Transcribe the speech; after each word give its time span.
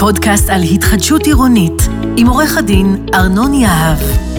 פודקאסט 0.00 0.50
על 0.50 0.62
התחדשות 0.62 1.26
עירונית, 1.26 1.82
עם 2.16 2.26
עורך 2.26 2.58
הדין 2.58 3.06
ארנון 3.14 3.54
יהב. 3.54 4.29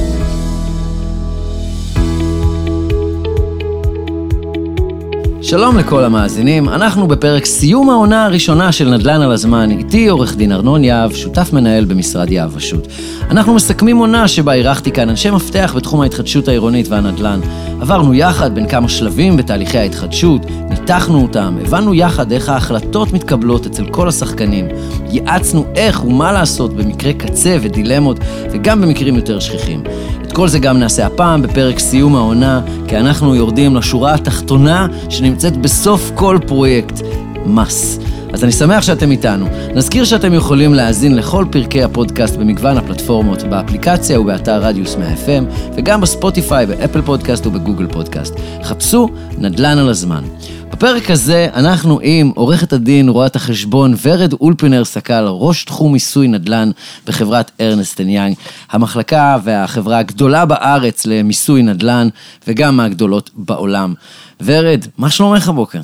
שלום 5.51 5.77
לכל 5.77 6.03
המאזינים, 6.03 6.69
אנחנו 6.69 7.07
בפרק 7.07 7.45
סיום 7.45 7.89
העונה 7.89 8.25
הראשונה 8.25 8.71
של 8.71 8.89
נדל"ן 8.89 9.21
על 9.21 9.31
הזמן, 9.31 9.71
איתי 9.71 10.07
עורך 10.07 10.35
דין 10.35 10.51
ארנון 10.51 10.83
יהב, 10.83 11.11
שותף 11.13 11.49
מנהל 11.53 11.85
במשרד 11.85 12.31
יהב 12.31 12.55
ושות'. 12.55 12.87
אנחנו 13.31 13.53
מסכמים 13.53 13.97
עונה 13.97 14.27
שבה 14.27 14.53
אירחתי 14.53 14.91
כאן 14.91 15.09
אנשי 15.09 15.31
מפתח 15.31 15.73
בתחום 15.77 16.01
ההתחדשות 16.01 16.47
העירונית 16.47 16.87
והנדל"ן. 16.87 17.39
עברנו 17.81 18.13
יחד 18.13 18.55
בין 18.55 18.67
כמה 18.67 18.89
שלבים 18.89 19.37
בתהליכי 19.37 19.77
ההתחדשות, 19.77 20.41
ניתחנו 20.69 21.21
אותם, 21.21 21.57
הבנו 21.61 21.93
יחד 21.93 22.31
איך 22.31 22.49
ההחלטות 22.49 23.13
מתקבלות 23.13 23.65
אצל 23.65 23.85
כל 23.85 24.07
השחקנים, 24.07 24.67
ייעצנו 25.09 25.65
איך 25.75 26.05
ומה 26.05 26.31
לעשות 26.31 26.73
במקרי 26.73 27.13
קצה 27.13 27.57
ודילמות, 27.61 28.19
וגם 28.51 28.81
במקרים 28.81 29.15
יותר 29.15 29.39
שכיחים. 29.39 29.83
את 30.31 30.35
כל 30.35 30.47
זה 30.47 30.59
גם 30.59 30.79
נעשה 30.79 31.05
הפעם 31.05 31.41
בפרק 31.41 31.79
סיום 31.79 32.15
העונה, 32.15 32.61
כי 32.87 32.97
אנחנו 32.97 33.35
יורדים 33.35 33.75
לשורה 33.75 34.13
התחתונה 34.13 34.87
שנמצאת 35.09 35.57
בסוף 35.57 36.11
כל 36.15 36.37
פרויקט, 36.47 37.01
מס. 37.45 37.99
אז 38.33 38.43
אני 38.43 38.51
שמח 38.51 38.81
שאתם 38.83 39.11
איתנו. 39.11 39.45
נזכיר 39.75 40.05
שאתם 40.05 40.33
יכולים 40.33 40.73
להאזין 40.73 41.15
לכל 41.15 41.45
פרקי 41.51 41.83
הפודקאסט 41.83 42.35
במגוון 42.35 42.77
הפלטפורמות, 42.77 43.43
באפליקציה 43.43 44.19
ובאתר 44.19 44.61
רדיוס 44.63 44.95
מאה 44.95 45.34
FM, 45.34 45.73
וגם 45.75 46.01
בספוטיפיי, 46.01 46.65
באפל 46.65 47.01
פודקאסט 47.01 47.47
ובגוגל 47.47 47.87
פודקאסט. 47.87 48.35
חפשו 48.63 49.09
נדל"ן 49.37 49.77
על 49.77 49.89
הזמן. 49.89 50.23
בפרק 50.71 51.09
הזה 51.11 51.47
אנחנו 51.53 51.99
עם 52.03 52.31
עורכת 52.35 52.73
הדין, 52.73 53.09
רואת 53.09 53.35
החשבון 53.35 53.95
ורד 54.01 54.33
אולפינר 54.33 54.85
סקל, 54.85 55.25
ראש 55.27 55.63
תחום 55.63 55.93
מיסוי 55.93 56.27
נדל"ן 56.27 56.71
בחברת 57.07 57.51
ארנסטן 57.61 58.09
יאנג, 58.09 58.35
המחלקה 58.71 59.37
והחברה 59.43 59.97
הגדולה 59.97 60.45
בארץ 60.45 61.05
למיסוי 61.05 61.61
נדל"ן 61.61 62.07
וגם 62.47 62.77
מהגדולות 62.77 63.29
בעולם. 63.35 63.93
ורד, 64.41 64.85
מה 64.97 65.09
שלומך 65.09 65.49
הבוקר? 65.49 65.81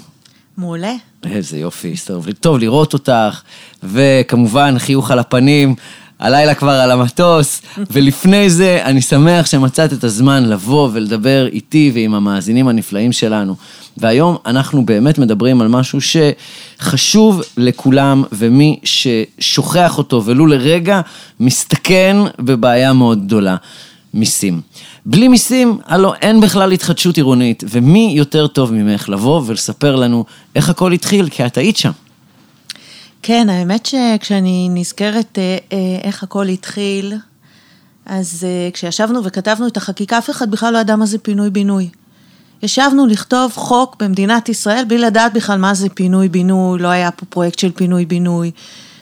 מעולה. 0.58 0.94
איזה 1.26 1.58
יופי, 1.58 1.96
טוב 2.40 2.60
לראות 2.60 2.94
אותך, 2.94 3.42
וכמובן 3.84 4.80
חיוך 4.80 5.12
על 5.12 5.20
הפנים. 5.20 5.76
הלילה 6.20 6.54
כבר 6.54 6.72
על 6.72 6.92
המטוס, 6.92 7.62
ולפני 7.92 8.50
זה 8.50 8.80
אני 8.84 9.02
שמח 9.02 9.46
שמצאת 9.46 9.94
את 9.94 10.04
הזמן 10.04 10.46
לבוא 10.46 10.90
ולדבר 10.94 11.48
איתי 11.52 11.92
ועם 11.94 12.14
המאזינים 12.14 12.68
הנפלאים 12.68 13.12
שלנו. 13.12 13.56
והיום 13.98 14.38
אנחנו 14.46 14.86
באמת 14.86 15.18
מדברים 15.18 15.62
על 15.62 15.68
משהו 15.68 16.00
שחשוב 16.02 17.42
לכולם, 17.58 18.24
ומי 18.32 18.80
ששוכח 18.84 19.98
אותו 19.98 20.24
ולו 20.26 20.46
לרגע, 20.46 21.02
מסתכן 21.40 22.18
בבעיה 22.40 22.94
מאוד 22.94 23.26
גדולה, 23.26 23.56
מיסים. 24.14 24.62
בלי 25.06 25.28
מיסים, 25.28 25.78
הלו 25.86 26.14
אין 26.14 26.42
בכלל 26.42 26.72
התחדשות 26.72 27.18
עירונית, 27.18 27.64
ומי 27.70 28.14
יותר 28.16 28.48
טוב 28.48 28.74
ממך 28.74 29.10
לבוא 29.10 29.42
ולספר 29.46 29.96
לנו 29.96 30.26
איך 30.56 30.70
הכל 30.70 30.92
התחיל, 30.92 31.30
כי 31.30 31.46
את 31.46 31.58
היית 31.58 31.78
שם. 31.78 31.92
כן, 33.22 33.50
האמת 33.50 33.86
שכשאני 33.86 34.70
נזכרת 34.72 35.38
אה, 35.38 35.58
אה, 35.74 35.78
איך 36.04 36.24
הכל 36.24 36.48
התחיל, 36.48 37.14
אז 38.06 38.46
אה, 38.48 38.70
כשישבנו 38.74 39.24
וכתבנו 39.24 39.68
את 39.68 39.78
החקיקה, 39.78 40.18
אף 40.18 40.30
אחד 40.30 40.52
בכלל 40.52 40.74
לא 40.74 40.78
ידע 40.78 40.96
מה 40.96 41.06
זה 41.06 41.18
פינוי-בינוי. 41.18 41.90
ישבנו 42.64 43.06
לכתוב 43.06 43.52
חוק 43.56 43.96
במדינת 44.00 44.50
ישראל 44.50 44.86
בלי 44.88 44.98
לדעת 44.98 45.34
בכלל 45.34 45.58
מה 45.58 45.74
זה 45.74 45.90
פינוי-בינוי, 45.90 46.80
לא 46.80 46.88
היה 46.88 47.12
פה 47.12 47.26
פרויקט 47.26 47.60
של 47.60 47.72
פינוי-בינוי. 47.72 48.52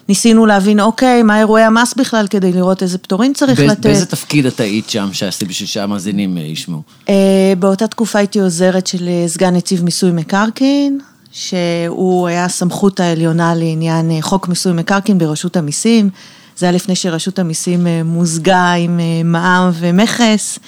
ניסינו 0.09 0.45
להבין, 0.45 0.79
אוקיי, 0.79 1.23
מה 1.23 1.39
אירועי 1.39 1.63
המס 1.63 1.93
בכלל, 1.93 2.27
כדי 2.27 2.51
לראות 2.51 2.83
איזה 2.83 2.97
פטורים 2.97 3.33
צריך 3.33 3.59
באיזה, 3.59 3.73
לתת. 3.73 3.85
באיזה 3.85 4.05
תפקיד 4.05 4.45
את 4.45 4.59
היית 4.59 4.89
שם, 4.89 5.09
שעשית 5.13 5.47
בשביל 5.47 5.67
שהמאזינים 5.67 6.37
ישמעו? 6.37 6.81
באותה 7.59 7.87
תקופה 7.87 8.19
הייתי 8.19 8.39
עוזרת 8.39 8.87
של 8.87 9.09
סגן 9.27 9.55
נציב 9.55 9.83
מיסוי 9.83 10.11
מקרקעין, 10.11 10.99
שהוא 11.35 12.27
היה 12.27 12.45
הסמכות 12.45 12.99
העליונה 12.99 13.55
לעניין 13.55 14.11
אה, 14.11 14.21
חוק 14.21 14.47
מיסוי 14.47 14.73
מקרקעין 14.73 15.17
ברשות 15.17 15.57
המיסים. 15.57 16.09
זה 16.57 16.65
היה 16.65 16.73
לפני 16.73 16.95
שרשות 16.95 17.39
המיסים 17.39 17.87
אה, 17.87 18.01
מוזגה 18.05 18.73
עם 18.73 18.99
אה, 18.99 19.21
מע"מ 19.23 19.71
ומכס. 19.73 20.59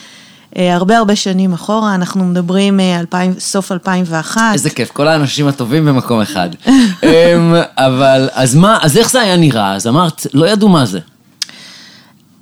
הרבה 0.55 0.97
הרבה 0.97 1.15
שנים 1.15 1.53
אחורה, 1.53 1.95
אנחנו 1.95 2.25
מדברים 2.25 2.79
אלפיים, 2.79 3.33
סוף 3.39 3.71
2001. 3.71 4.41
איזה 4.53 4.69
כיף, 4.69 4.91
כל 4.91 5.07
האנשים 5.07 5.47
הטובים 5.47 5.85
במקום 5.85 6.21
אחד. 6.21 6.49
אמ, 6.67 7.55
אבל, 7.77 8.29
אז 8.33 8.55
מה, 8.55 8.77
אז 8.81 8.97
איך 8.97 9.11
זה 9.11 9.21
היה 9.21 9.37
נראה? 9.37 9.75
אז 9.75 9.87
אמרת, 9.87 10.27
לא 10.33 10.45
ידעו 10.45 10.69
מה 10.69 10.85
זה. 10.85 10.99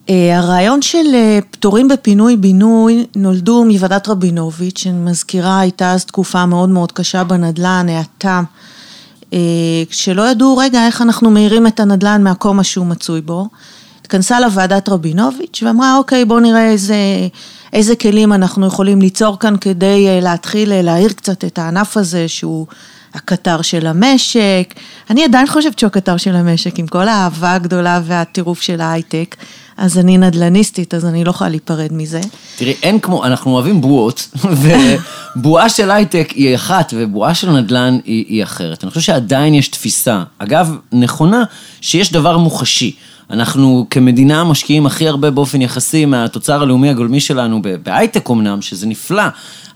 הרעיון 0.09 0.81
של 0.81 1.16
פטורים 1.51 1.88
בפינוי-בינוי 1.88 3.05
נולדו 3.16 3.66
מוועדת 3.66 4.07
רבינוביץ', 4.07 4.79
שאני 4.79 4.97
מזכירה, 4.97 5.59
הייתה 5.59 5.91
אז 5.91 6.05
תקופה 6.05 6.45
מאוד 6.45 6.69
מאוד 6.69 6.91
קשה 6.91 7.23
בנדל"ן, 7.23 7.88
האטה, 7.89 8.41
שלא 9.89 10.29
ידעו, 10.29 10.57
רגע, 10.57 10.85
איך 10.85 11.01
אנחנו 11.01 11.31
מאירים 11.31 11.67
את 11.67 11.79
הנדל"ן 11.79 12.23
מהקומה 12.23 12.63
שהוא 12.63 12.85
מצוי 12.85 13.21
בו. 13.21 13.47
התכנסה 14.01 14.39
לוועדת 14.39 14.89
רבינוביץ' 14.89 15.63
ואמרה, 15.66 15.97
אוקיי, 15.97 16.25
בואו 16.25 16.39
נראה 16.39 16.69
איזה, 16.69 16.95
איזה 17.73 17.95
כלים 17.95 18.33
אנחנו 18.33 18.67
יכולים 18.67 19.01
ליצור 19.01 19.39
כאן 19.39 19.55
כדי 19.61 20.22
להתחיל 20.22 20.81
להאיר 20.81 21.09
קצת 21.09 21.43
את 21.43 21.59
הענף 21.59 21.97
הזה, 21.97 22.27
שהוא 22.27 22.67
הקטר 23.13 23.61
של 23.61 23.87
המשק. 23.87 24.73
אני 25.09 25.23
עדיין 25.23 25.47
חושבת 25.47 25.79
שהוא 25.79 25.87
הקטר 25.87 26.17
של 26.17 26.35
המשק, 26.35 26.79
עם 26.79 26.87
כל 26.87 27.07
האהבה 27.07 27.53
הגדולה 27.53 28.01
והטירוף 28.03 28.61
של 28.61 28.81
ההייטק. 28.81 29.35
אז 29.77 29.97
אני 29.97 30.17
נדל"ניסטית, 30.17 30.93
אז 30.93 31.05
אני 31.05 31.23
לא 31.23 31.29
יכולה 31.29 31.49
להיפרד 31.49 31.93
מזה. 31.93 32.21
תראי, 32.57 32.75
אין 32.83 32.99
כמו, 32.99 33.25
אנחנו 33.25 33.51
אוהבים 33.51 33.81
בועות, 33.81 34.29
ובועה 35.35 35.69
של 35.69 35.91
הייטק 35.91 36.29
היא 36.35 36.55
אחת, 36.55 36.93
ובועה 36.97 37.35
של 37.35 37.51
נדל"ן 37.51 37.97
היא, 38.05 38.25
היא 38.27 38.43
אחרת. 38.43 38.83
אני 38.83 38.89
חושב 38.89 39.01
שעדיין 39.01 39.53
יש 39.53 39.67
תפיסה, 39.67 40.23
אגב, 40.37 40.75
נכונה, 40.91 41.43
שיש 41.81 42.11
דבר 42.11 42.37
מוחשי. 42.37 42.95
אנחנו 43.29 43.87
כמדינה 43.89 44.43
משקיעים 44.43 44.85
הכי 44.85 45.07
הרבה 45.07 45.31
באופן 45.31 45.61
יחסי 45.61 46.05
מהתוצר 46.05 46.61
הלאומי 46.61 46.89
הגולמי 46.89 47.19
שלנו 47.19 47.61
בהייטק 47.83 48.29
אמנם, 48.29 48.61
שזה 48.61 48.87
נפלא, 48.87 49.23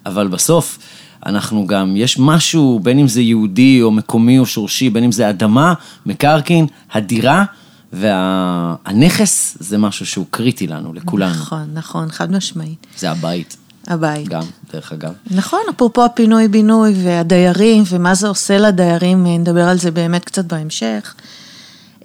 אבל 0.05 0.27
בסוף... 0.27 0.79
אנחנו 1.25 1.67
גם, 1.67 1.95
יש 1.95 2.19
משהו, 2.19 2.79
בין 2.83 2.99
אם 2.99 3.07
זה 3.07 3.21
יהודי 3.21 3.81
או 3.81 3.91
מקומי 3.91 4.39
או 4.39 4.45
שורשי, 4.45 4.89
בין 4.89 5.03
אם 5.03 5.11
זה 5.11 5.29
אדמה, 5.29 5.73
מקרקעין, 6.05 6.67
הדירה, 6.91 7.45
והנכס 7.93 9.57
זה 9.59 9.77
משהו 9.77 10.05
שהוא 10.05 10.25
קריטי 10.29 10.67
לנו, 10.67 10.93
לכולנו. 10.93 11.35
נכון, 11.35 11.69
נכון, 11.73 12.11
חד 12.11 12.31
משמעית. 12.31 12.87
זה 12.97 13.11
הבית. 13.11 13.57
הבית. 13.87 14.27
גם, 14.27 14.43
דרך 14.73 14.91
אגב. 14.91 15.13
נכון, 15.31 15.59
אפרופו 15.69 16.05
הפינוי-בינוי 16.05 16.93
והדיירים, 17.03 17.83
ומה 17.89 18.15
זה 18.15 18.27
עושה 18.27 18.57
לדיירים, 18.57 19.27
נדבר 19.27 19.69
על 19.69 19.77
זה 19.77 19.91
באמת 19.91 20.25
קצת 20.25 20.45
בהמשך. 20.45 21.15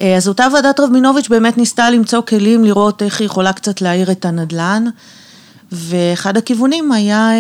אז 0.01 0.29
אותה 0.29 0.47
ועדת 0.55 0.81
רבינוביץ' 0.81 1.29
באמת 1.29 1.59
ניסתה 1.59 1.91
למצוא 1.91 2.21
כלים 2.21 2.65
לראות 2.65 3.03
איך 3.03 3.21
היא 3.21 3.27
יכולה 3.27 3.53
קצת 3.53 3.81
להאיר 3.81 4.11
את 4.11 4.25
הנדל"ן. 4.25 4.85
ואחד 5.73 6.37
הכיוונים 6.37 6.93
היה 6.93 7.31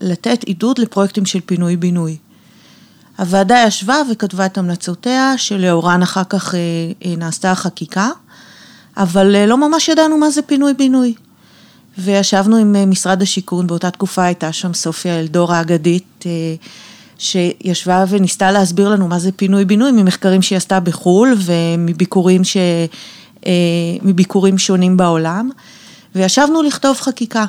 לתת 0.00 0.44
עידוד 0.44 0.78
לפרויקטים 0.78 1.26
של 1.26 1.40
פינוי-בינוי. 1.46 2.16
הוועדה 3.18 3.64
ישבה 3.66 3.96
וכתבה 4.12 4.46
את 4.46 4.58
המלצותיה, 4.58 5.34
שלאורן 5.36 6.02
אחר 6.02 6.24
כך 6.24 6.54
נעשתה 7.06 7.52
החקיקה, 7.52 8.10
אבל 8.96 9.46
לא 9.46 9.68
ממש 9.68 9.88
ידענו 9.88 10.18
מה 10.18 10.30
זה 10.30 10.42
פינוי-בינוי. 10.42 11.14
וישבנו 11.98 12.56
עם 12.56 12.90
משרד 12.90 13.22
השיכון, 13.22 13.66
באותה 13.66 13.90
תקופה 13.90 14.24
הייתה 14.24 14.52
שם 14.52 14.74
סופיה 14.74 15.20
אלדור 15.20 15.52
האגדית, 15.52 16.24
שישבה 17.18 18.04
וניסתה 18.08 18.52
להסביר 18.52 18.88
לנו 18.88 19.08
מה 19.08 19.18
זה 19.18 19.32
פינוי-בינוי 19.32 19.92
ממחקרים 19.92 20.42
שהיא 20.42 20.56
עשתה 20.56 20.80
בחו"ל 20.80 21.34
ומביקורים 21.38 22.44
ש... 22.44 22.56
מביקורים 24.02 24.58
שונים 24.58 24.96
בעולם. 24.96 25.50
וישבנו 26.14 26.62
לכתוב 26.62 27.00
חקיקה. 27.00 27.44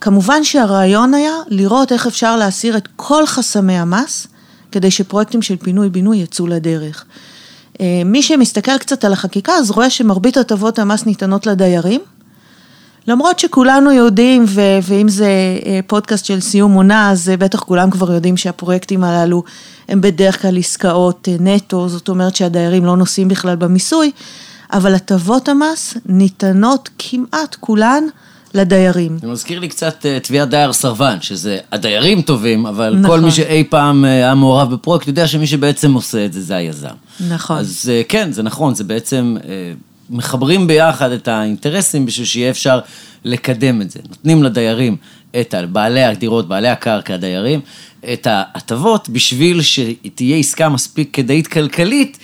כמובן 0.00 0.44
שהרעיון 0.44 1.14
היה 1.14 1.32
לראות 1.48 1.92
איך 1.92 2.06
אפשר 2.06 2.36
להסיר 2.36 2.76
את 2.76 2.88
כל 2.96 3.26
חסמי 3.26 3.78
המס, 3.78 4.26
כדי 4.72 4.90
שפרויקטים 4.90 5.42
של 5.42 5.56
פינוי-בינוי 5.56 6.16
יצאו 6.16 6.46
לדרך. 6.46 7.04
אה, 7.80 8.02
מי 8.04 8.22
שמסתכל 8.22 8.78
קצת 8.78 9.04
על 9.04 9.12
החקיקה, 9.12 9.52
אז 9.52 9.70
רואה 9.70 9.90
שמרבית 9.90 10.36
הטבות 10.36 10.78
המס 10.78 11.06
ניתנות 11.06 11.46
לדיירים. 11.46 12.00
למרות 13.06 13.38
שכולנו 13.38 13.92
יודעים, 13.92 14.44
ו- 14.48 14.78
ואם 14.82 15.08
זה 15.08 15.28
אה, 15.66 15.80
פודקאסט 15.86 16.24
של 16.24 16.40
סיום 16.40 16.72
עונה, 16.72 17.10
אז 17.10 17.28
אה, 17.28 17.36
בטח 17.36 17.60
כולם 17.60 17.90
כבר 17.90 18.12
יודעים 18.12 18.36
שהפרויקטים 18.36 19.04
הללו 19.04 19.42
הם 19.88 20.00
בדרך 20.00 20.42
כלל 20.42 20.58
עסקאות 20.58 21.28
נטו, 21.40 21.88
זאת 21.88 22.08
אומרת 22.08 22.36
שהדיירים 22.36 22.84
לא 22.84 22.96
נושאים 22.96 23.28
בכלל 23.28 23.56
במיסוי, 23.56 24.10
אבל 24.72 24.94
הטבות 24.94 25.48
המס 25.48 25.94
ניתנות 26.06 26.88
כמעט 26.98 27.56
כולן 27.60 28.04
לדיירים. 28.54 29.18
זה 29.18 29.26
מזכיר 29.26 29.58
לי 29.58 29.68
קצת 29.68 30.06
uh, 30.06 30.26
תביעת 30.26 30.48
דייר 30.48 30.72
סרבן, 30.72 31.16
שזה 31.20 31.58
הדיירים 31.72 32.22
טובים, 32.22 32.66
אבל 32.66 32.94
נכון. 32.94 33.16
כל 33.16 33.24
מי 33.24 33.30
שאי 33.30 33.64
פעם 33.64 34.04
uh, 34.04 34.08
היה 34.08 34.34
מעורב 34.34 34.74
בפרויקט 34.74 35.06
יודע 35.06 35.26
שמי 35.26 35.46
שבעצם 35.46 35.94
עושה 35.94 36.24
את 36.24 36.32
זה, 36.32 36.40
זה 36.40 36.56
היזם. 36.56 36.88
נכון. 37.28 37.58
אז 37.58 37.90
uh, 37.90 38.08
כן, 38.08 38.32
זה 38.32 38.42
נכון, 38.42 38.74
זה 38.74 38.84
בעצם, 38.84 39.36
מחברים 40.10 40.66
ביחד 40.66 41.12
את 41.12 41.28
האינטרסים 41.28 42.06
בשביל 42.06 42.26
שיהיה 42.26 42.50
אפשר 42.50 42.80
לקדם 43.24 43.82
את 43.82 43.90
זה. 43.90 44.00
נותנים 44.08 44.42
לדיירים, 44.42 44.96
את 45.40 45.54
בעלי 45.72 46.04
הדירות, 46.04 46.48
בעלי 46.48 46.68
הקרקע, 46.68 47.14
הדיירים, 47.14 47.60
את 48.12 48.26
ההטבות 48.30 49.08
בשביל 49.08 49.62
שתהיה 49.62 50.36
עסקה 50.36 50.68
מספיק 50.68 51.10
כדאית 51.12 51.46
כלכלית. 51.46 52.18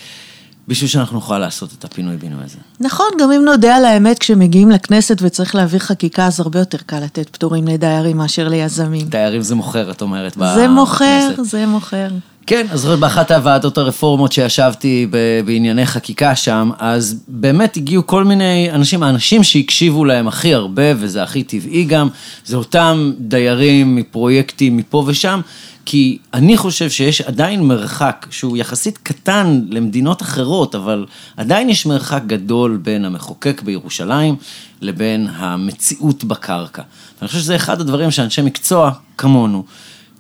בשביל 0.70 0.90
שאנחנו 0.90 1.17
נוכל 1.17 1.38
לעשות 1.38 1.70
את 1.78 1.84
הפינוי-בינוי 1.84 2.44
הזה. 2.44 2.56
נכון, 2.81 3.06
גם 3.20 3.32
אם 3.32 3.44
נודה 3.44 3.76
על 3.76 3.84
האמת, 3.84 4.19
כשמגיעים 4.19 4.70
לכנסת 4.70 5.19
וצריך 5.20 5.55
להעביר 5.55 5.81
חקיקה, 5.81 6.26
אז 6.26 6.40
הרבה 6.40 6.58
יותר 6.58 6.78
קל 6.87 7.00
לתת 7.00 7.28
פטורים 7.28 7.69
לדיירים 7.69 8.17
מאשר 8.17 8.49
ליזמים. 8.49 9.08
דיירים 9.08 9.43
זה 9.43 9.55
מוכר, 9.55 9.90
את 9.90 10.02
אומרת, 10.02 10.32
זה 10.55 10.69
מוכר, 10.69 11.28
זה 11.43 11.67
מוכר. 11.67 12.08
כן, 12.46 12.66
אז 12.70 12.87
באחת 12.87 13.31
הוועדות 13.31 13.78
הרפורמות 13.78 14.32
שישבתי 14.32 15.06
בענייני 15.44 15.87
חקיקה 15.87 16.37
שם, 16.37 16.70
אז 16.78 17.22
באמת 17.28 17.76
הגיעו 17.76 18.06
כל 18.06 18.25
מיני 18.25 18.70
אנשים, 18.72 19.02
האנשים 19.02 19.42
שהקשיבו 19.42 20.04
להם 20.04 20.28
הכי 20.28 20.54
הרבה, 20.54 20.82
וזה 20.96 21.22
הכי 21.22 21.42
טבעי 21.42 21.84
גם, 21.84 22.08
זה 22.44 22.56
אותם 22.56 23.12
דיירים 23.19 23.96
מפרויקטים 23.96 24.76
מפה 24.76 25.04
ושם, 25.06 25.40
כי 25.84 26.19
אני 26.34 26.56
חושב 26.56 26.90
שיש 26.90 27.20
עדיין 27.20 27.62
מרחק 27.62 28.26
שהוא 28.31 28.56
יחסית 28.56 28.98
קטן 28.98 29.60
למדינות 29.70 30.22
אחרות, 30.22 30.75
אבל 30.75 31.06
עדיין 31.37 31.69
יש 31.69 31.87
מרחק 31.87 32.22
גדול 32.26 32.76
בין 32.82 33.04
המחוקק 33.04 33.62
בירושלים 33.64 34.37
לבין 34.81 35.28
המציאות 35.37 36.25
בקרקע. 36.25 36.82
אני 37.22 37.28
חושב 37.28 37.40
שזה 37.40 37.56
אחד 37.56 37.81
הדברים 37.81 38.10
שאנשי 38.10 38.42
מקצוע 38.42 38.90
כמונו 39.19 39.64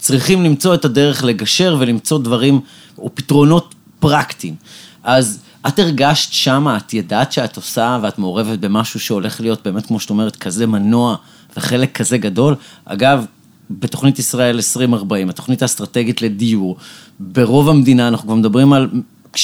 צריכים 0.00 0.44
למצוא 0.44 0.74
את 0.74 0.84
הדרך 0.84 1.24
לגשר 1.24 1.76
ולמצוא 1.80 2.18
דברים 2.18 2.60
או 2.98 3.10
פתרונות 3.14 3.74
פרקטיים. 4.00 4.54
אז 5.02 5.40
את 5.68 5.78
הרגשת 5.78 6.32
שמה, 6.32 6.76
את 6.76 6.94
ידעת 6.94 7.32
שאת 7.32 7.56
עושה 7.56 7.98
ואת 8.02 8.18
מעורבת 8.18 8.58
במשהו 8.58 9.00
שהולך 9.00 9.40
להיות 9.40 9.60
באמת, 9.64 9.86
כמו 9.86 10.00
שאת 10.00 10.10
אומרת, 10.10 10.36
כזה 10.36 10.66
מנוע 10.66 11.16
וחלק 11.56 11.96
כזה 11.96 12.18
גדול. 12.18 12.54
אגב, 12.84 13.24
בתוכנית 13.70 14.18
ישראל 14.18 14.56
2040, 14.56 15.28
התוכנית 15.28 15.62
האסטרטגית 15.62 16.22
לדיור, 16.22 16.76
ברוב 17.20 17.68
המדינה 17.68 18.08
אנחנו 18.08 18.26
כבר 18.26 18.34
מדברים 18.34 18.72
על 18.72 18.88
60-70 19.34 19.38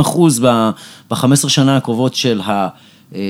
אחוז 0.00 0.40
ב-15 0.40 1.48
שנה 1.48 1.76
הקרובות 1.76 2.14
של 2.14 2.40
ה... 2.40 2.68
אה, 3.14 3.20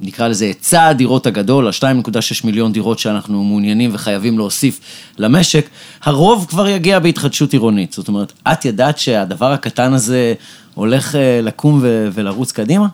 נקרא 0.00 0.28
לזה 0.28 0.44
היצע 0.44 0.86
הדירות 0.86 1.26
הגדול, 1.26 1.66
ה-2.6 1.66 2.16
מיליון 2.44 2.72
דירות 2.72 2.98
שאנחנו 2.98 3.44
מעוניינים 3.44 3.90
וחייבים 3.92 4.38
להוסיף 4.38 4.80
למשק, 5.18 5.68
הרוב 6.02 6.46
כבר 6.48 6.68
יגיע 6.68 6.98
בהתחדשות 6.98 7.52
עירונית. 7.52 7.92
זאת 7.92 8.08
אומרת, 8.08 8.32
את 8.52 8.64
ידעת 8.64 8.98
שהדבר 8.98 9.52
הקטן 9.52 9.92
הזה 9.92 10.34
הולך 10.74 11.14
אה, 11.14 11.40
לקום 11.42 11.80
ולרוץ 12.12 12.52
קדימה? 12.52 12.86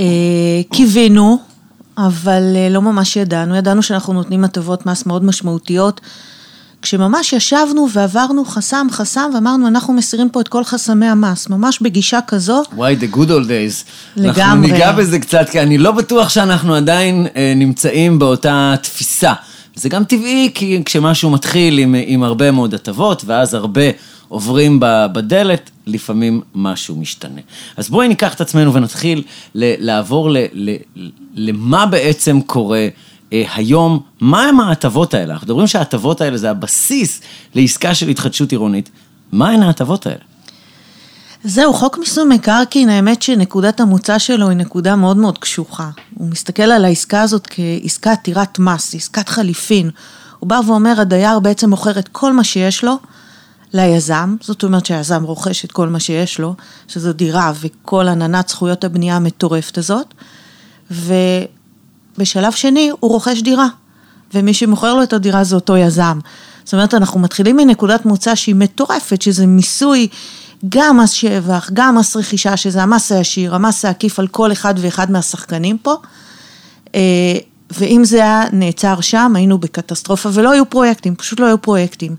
אה, 0.00 0.04
קיווינו, 0.72 1.38
אבל 1.98 2.42
לא 2.70 2.82
ממש 2.82 3.16
ידענו. 3.16 3.56
ידענו 3.56 3.82
שאנחנו 3.82 4.12
נותנים 4.12 4.44
הטבות 4.44 4.86
מס 4.86 5.06
מאוד 5.06 5.24
משמעותיות. 5.24 6.00
כשממש 6.82 7.32
ישבנו 7.32 7.86
ועברנו 7.92 8.44
חסם 8.44 8.86
חסם 8.90 9.30
ואמרנו 9.34 9.68
אנחנו 9.68 9.92
מסירים 9.92 10.28
פה 10.28 10.40
את 10.40 10.48
כל 10.48 10.64
חסמי 10.64 11.06
המס, 11.06 11.48
ממש 11.48 11.78
בגישה 11.82 12.18
כזו. 12.26 12.62
וואי, 12.76 12.96
the 13.00 13.14
good 13.14 13.28
old 13.28 13.46
days. 13.46 13.84
לגמרי. 14.16 14.42
אנחנו 14.42 14.60
ניגע 14.60 14.92
בזה 14.92 15.18
קצת, 15.18 15.48
כי 15.50 15.60
אני 15.60 15.78
לא 15.78 15.92
בטוח 15.92 16.28
שאנחנו 16.28 16.74
עדיין 16.74 17.26
אה, 17.36 17.52
נמצאים 17.56 18.18
באותה 18.18 18.74
תפיסה. 18.82 19.32
זה 19.74 19.88
גם 19.88 20.04
טבעי, 20.04 20.50
כי 20.54 20.82
כשמשהו 20.84 21.30
מתחיל 21.30 21.78
עם, 21.78 21.94
עם 22.06 22.22
הרבה 22.22 22.50
מאוד 22.50 22.74
הטבות, 22.74 23.22
ואז 23.26 23.54
הרבה 23.54 23.82
עוברים 24.28 24.78
בדלת, 25.12 25.70
לפעמים 25.86 26.40
משהו 26.54 26.96
משתנה. 26.96 27.40
אז 27.76 27.90
בואי 27.90 28.08
ניקח 28.08 28.34
את 28.34 28.40
עצמנו 28.40 28.74
ונתחיל 28.74 29.22
ל- 29.54 29.86
לעבור 29.86 30.30
ל- 30.30 30.36
ל- 30.52 30.76
למה 31.34 31.86
בעצם 31.86 32.40
קורה. 32.40 32.88
אה, 33.32 33.44
היום, 33.54 34.00
מהם 34.20 34.60
ההטבות 34.60 35.14
האלה? 35.14 35.32
אנחנו 35.32 35.46
מדברים 35.46 35.66
שההטבות 35.66 36.20
האלה 36.20 36.36
זה 36.38 36.50
הבסיס 36.50 37.20
לעסקה 37.54 37.94
של 37.94 38.08
התחדשות 38.08 38.50
עירונית. 38.50 38.90
מהן 39.32 39.62
ההטבות 39.62 40.06
האלה? 40.06 40.20
זהו, 41.44 41.74
חוק 41.74 41.98
מיסוי 41.98 42.24
מקרקעין, 42.34 42.88
האמת 42.88 43.22
שנקודת 43.22 43.80
המוצא 43.80 44.18
שלו 44.18 44.48
היא 44.48 44.56
נקודה 44.56 44.96
מאוד 44.96 45.16
מאוד 45.16 45.38
קשוחה. 45.38 45.90
הוא 46.14 46.28
מסתכל 46.28 46.62
על 46.62 46.84
העסקה 46.84 47.22
הזאת 47.22 47.48
כעסקה 47.50 48.12
עתירת 48.12 48.58
מס, 48.58 48.94
עסקת 48.94 49.28
חליפין. 49.28 49.90
הוא 50.38 50.48
בא 50.48 50.60
ואומר, 50.66 51.00
הדייר 51.00 51.38
בעצם 51.38 51.70
מוכר 51.70 51.98
את 51.98 52.08
כל 52.08 52.32
מה 52.32 52.44
שיש 52.44 52.84
לו 52.84 52.98
ליזם, 53.72 54.36
זאת 54.40 54.62
אומרת 54.62 54.86
שהיזם 54.86 55.22
רוכש 55.22 55.64
את 55.64 55.72
כל 55.72 55.88
מה 55.88 56.00
שיש 56.00 56.38
לו, 56.38 56.54
שזו 56.88 57.12
דירה 57.12 57.52
וכל 57.60 58.08
עננת 58.08 58.48
זכויות 58.48 58.84
הבנייה 58.84 59.16
המטורפת 59.16 59.78
הזאת, 59.78 60.14
ו... 60.90 61.14
בשלב 62.20 62.52
שני 62.52 62.90
הוא 63.00 63.10
רוכש 63.10 63.42
דירה, 63.42 63.68
ומי 64.34 64.54
שמוכר 64.54 64.94
לו 64.94 65.02
את 65.02 65.12
הדירה 65.12 65.44
זה 65.44 65.54
אותו 65.54 65.76
יזם. 65.76 66.18
זאת 66.64 66.74
אומרת, 66.74 66.94
אנחנו 66.94 67.20
מתחילים 67.20 67.56
מנקודת 67.56 68.04
מוצא 68.04 68.34
שהיא 68.34 68.54
מטורפת, 68.54 69.22
שזה 69.22 69.46
מיסוי, 69.46 70.08
גם 70.68 71.00
מס 71.00 71.10
שבח, 71.10 71.70
גם 71.72 71.98
מס 71.98 72.16
רכישה, 72.16 72.56
שזה 72.56 72.82
המס 72.82 73.12
הישיר, 73.12 73.54
המס 73.54 73.84
העקיף 73.84 74.18
על 74.18 74.26
כל 74.26 74.52
אחד 74.52 74.74
ואחד 74.78 75.10
מהשחקנים 75.10 75.78
פה. 75.78 75.94
אה, 76.94 77.38
ואם 77.70 78.04
זה 78.04 78.16
היה 78.16 78.44
נעצר 78.52 79.00
שם, 79.00 79.32
היינו 79.36 79.58
בקטסטרופה, 79.58 80.28
ולא 80.32 80.50
היו 80.50 80.70
פרויקטים, 80.70 81.14
פשוט 81.14 81.40
לא 81.40 81.46
היו 81.46 81.62
פרויקטים. 81.62 82.16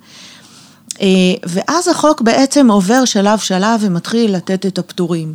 אה, 1.01 1.07
ואז 1.43 1.87
החוק 1.87 2.21
בעצם 2.21 2.71
עובר 2.71 3.05
שלב 3.05 3.39
שלב 3.39 3.79
ומתחיל 3.81 4.35
לתת 4.35 4.65
את 4.65 4.79
הפטורים. 4.79 5.33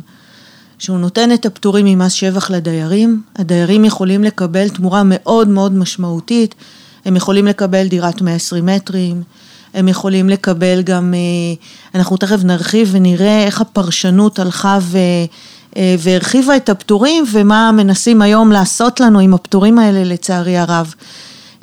שהוא 0.79 0.99
נותן 0.99 1.31
את 1.31 1.45
הפטורים 1.45 1.85
ממס 1.85 2.11
שבח 2.11 2.51
לדיירים, 2.51 3.21
הדיירים 3.35 3.85
יכולים 3.85 4.23
לקבל 4.23 4.69
תמורה 4.69 5.01
מאוד 5.05 5.47
מאוד 5.47 5.73
משמעותית, 5.73 6.55
הם 7.05 7.15
יכולים 7.15 7.45
לקבל 7.45 7.87
דירת 7.87 8.21
120 8.21 8.65
מטרים, 8.65 9.23
הם 9.73 9.87
יכולים 9.87 10.29
לקבל 10.29 10.81
גם, 10.81 11.13
אה, 11.13 11.19
אנחנו 11.95 12.17
תכף 12.17 12.43
נרחיב 12.43 12.89
ונראה 12.91 13.43
איך 13.43 13.61
הפרשנות 13.61 14.39
הלכה 14.39 14.77
ו... 14.81 14.97
אה, 15.77 15.95
והרחיבה 15.99 16.55
את 16.55 16.69
הפטורים 16.69 17.23
ומה 17.31 17.71
מנסים 17.71 18.21
היום 18.21 18.51
לעשות 18.51 18.99
לנו 18.99 19.19
עם 19.19 19.33
הפטורים 19.33 19.79
האלה 19.79 20.03
לצערי 20.03 20.57
הרב. 20.57 20.93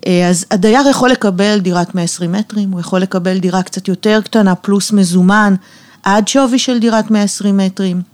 אה, 0.07 0.29
אז 0.29 0.47
הדייר 0.51 0.89
יכול 0.91 1.11
לקבל 1.11 1.59
דירת 1.59 1.95
120 1.95 2.33
מטרים, 2.33 2.71
הוא 2.71 2.81
יכול 2.81 3.01
לקבל 3.01 3.39
דירה 3.39 3.63
קצת 3.63 3.89
יותר 3.89 4.21
קטנה 4.25 4.55
פלוס 4.55 4.93
מזומן 4.93 5.55
עד 6.03 6.29
שווי 6.29 6.59
של 6.59 6.79
דירת 6.79 7.11
120 7.11 7.57
מטרים. 7.57 8.14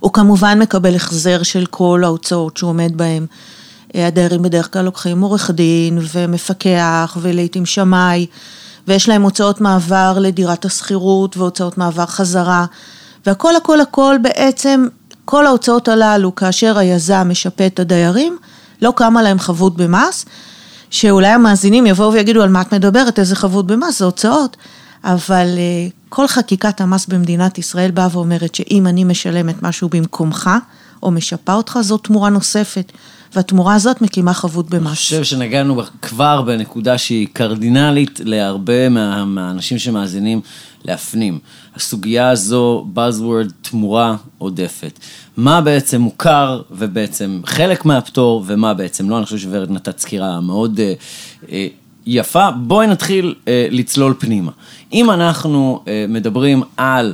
הוא 0.00 0.12
כמובן 0.12 0.58
מקבל 0.58 0.96
החזר 0.96 1.42
של 1.42 1.66
כל 1.66 2.02
ההוצאות 2.04 2.56
שהוא 2.56 2.70
עומד 2.70 2.92
בהן. 2.96 3.26
אה, 3.94 4.06
הדיירים 4.06 4.42
בדרך 4.42 4.72
כלל 4.72 4.84
לוקחים 4.84 5.20
עורך 5.20 5.50
דין 5.50 5.98
ומפקח 6.12 7.16
ולעיתים 7.20 7.66
שמאי, 7.66 8.26
ויש 8.88 9.08
להם 9.08 9.22
הוצאות 9.22 9.60
מעבר 9.60 10.18
לדירת 10.20 10.64
השכירות 10.64 11.36
והוצאות 11.36 11.78
מעבר 11.78 12.06
חזרה, 12.06 12.66
והכל 13.26 13.56
הכל 13.56 13.80
הכל 13.80 14.16
בעצם, 14.22 14.86
כל 15.24 15.46
ההוצאות 15.46 15.88
הללו 15.88 16.34
כאשר 16.34 16.78
היזם 16.78 17.26
משפה 17.30 17.66
את 17.66 17.80
הדיירים, 17.80 18.38
לא 18.82 18.92
קמה 18.96 19.22
להם 19.22 19.38
חבות 19.38 19.76
במס, 19.76 20.26
שאולי 20.90 21.28
המאזינים 21.28 21.86
יבואו 21.86 22.12
ויגידו 22.12 22.42
על 22.42 22.48
מה 22.48 22.60
את 22.60 22.74
מדברת, 22.74 23.18
איזה 23.18 23.36
חבות 23.36 23.66
במס, 23.66 23.98
זה 23.98 24.04
הוצאות, 24.04 24.56
אבל 25.04 25.46
אה, 25.58 25.88
כל 26.10 26.26
חקיקת 26.26 26.80
המס 26.80 27.06
במדינת 27.06 27.58
ישראל 27.58 27.90
באה 27.90 28.08
ואומרת 28.12 28.54
שאם 28.54 28.86
אני 28.86 29.04
משלמת 29.04 29.62
משהו 29.62 29.88
במקומך, 29.88 30.50
או 31.02 31.10
משפה 31.10 31.54
אותך, 31.54 31.78
זו 31.80 31.98
תמורה 31.98 32.30
נוספת. 32.30 32.92
והתמורה 33.34 33.74
הזאת 33.74 34.02
מקימה 34.02 34.34
חבות 34.34 34.70
במס. 34.70 34.86
אני 34.86 34.94
חושב 34.94 35.24
שנגענו 35.24 35.82
כבר 36.02 36.42
בנקודה 36.42 36.98
שהיא 36.98 37.28
קרדינלית 37.32 38.20
להרבה 38.24 38.88
מה, 38.88 39.24
מהאנשים 39.24 39.78
שמאזינים 39.78 40.40
להפנים. 40.84 41.38
הסוגיה 41.74 42.30
הזו, 42.30 42.86
Buzzword, 42.94 43.52
תמורה 43.62 44.16
עודפת. 44.38 44.98
מה 45.36 45.60
בעצם 45.60 46.00
מוכר 46.00 46.62
ובעצם 46.70 47.40
חלק 47.46 47.84
מהפטור 47.84 48.44
ומה 48.46 48.74
בעצם 48.74 49.10
לא, 49.10 49.16
אני 49.18 49.24
חושב 49.24 49.38
שוורד 49.38 49.70
נתת 49.70 49.98
סקירה 49.98 50.40
מאוד 50.40 50.80
אה, 50.80 50.92
אה, 51.52 51.66
יפה. 52.12 52.50
בואי 52.50 52.86
נתחיל 52.86 53.34
אה, 53.48 53.66
לצלול 53.70 54.14
פנימה. 54.18 54.50
אם 54.92 55.10
אנחנו 55.10 55.82
אה, 55.88 56.04
מדברים 56.08 56.62
על 56.76 57.12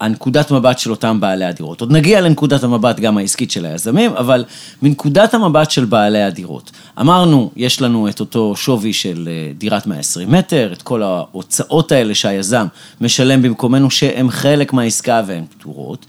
הנקודת 0.00 0.50
מבט 0.50 0.78
של 0.78 0.90
אותם 0.90 1.20
בעלי 1.20 1.44
הדירות. 1.44 1.80
עוד 1.80 1.92
נגיע 1.92 2.20
לנקודת 2.20 2.64
המבט 2.64 3.00
גם 3.00 3.18
העסקית 3.18 3.50
של 3.50 3.66
היזמים, 3.66 4.12
אבל 4.12 4.44
מנקודת 4.82 5.34
המבט 5.34 5.70
של 5.70 5.84
בעלי 5.84 6.22
הדירות. 6.22 6.70
אמרנו, 7.00 7.50
יש 7.56 7.82
לנו 7.82 8.08
את 8.08 8.20
אותו 8.20 8.56
שווי 8.56 8.92
של 8.92 9.28
אה, 9.28 9.52
דירת 9.58 9.86
120 9.86 10.30
מטר, 10.30 10.72
את 10.72 10.82
כל 10.82 11.02
ההוצאות 11.02 11.92
האלה 11.92 12.14
שהיזם 12.14 12.66
משלם 13.00 13.42
במקומנו, 13.42 13.90
שהן 13.90 14.30
חלק 14.30 14.72
מהעסקה 14.72 15.22
והן 15.26 15.44
פתורות, 15.58 16.06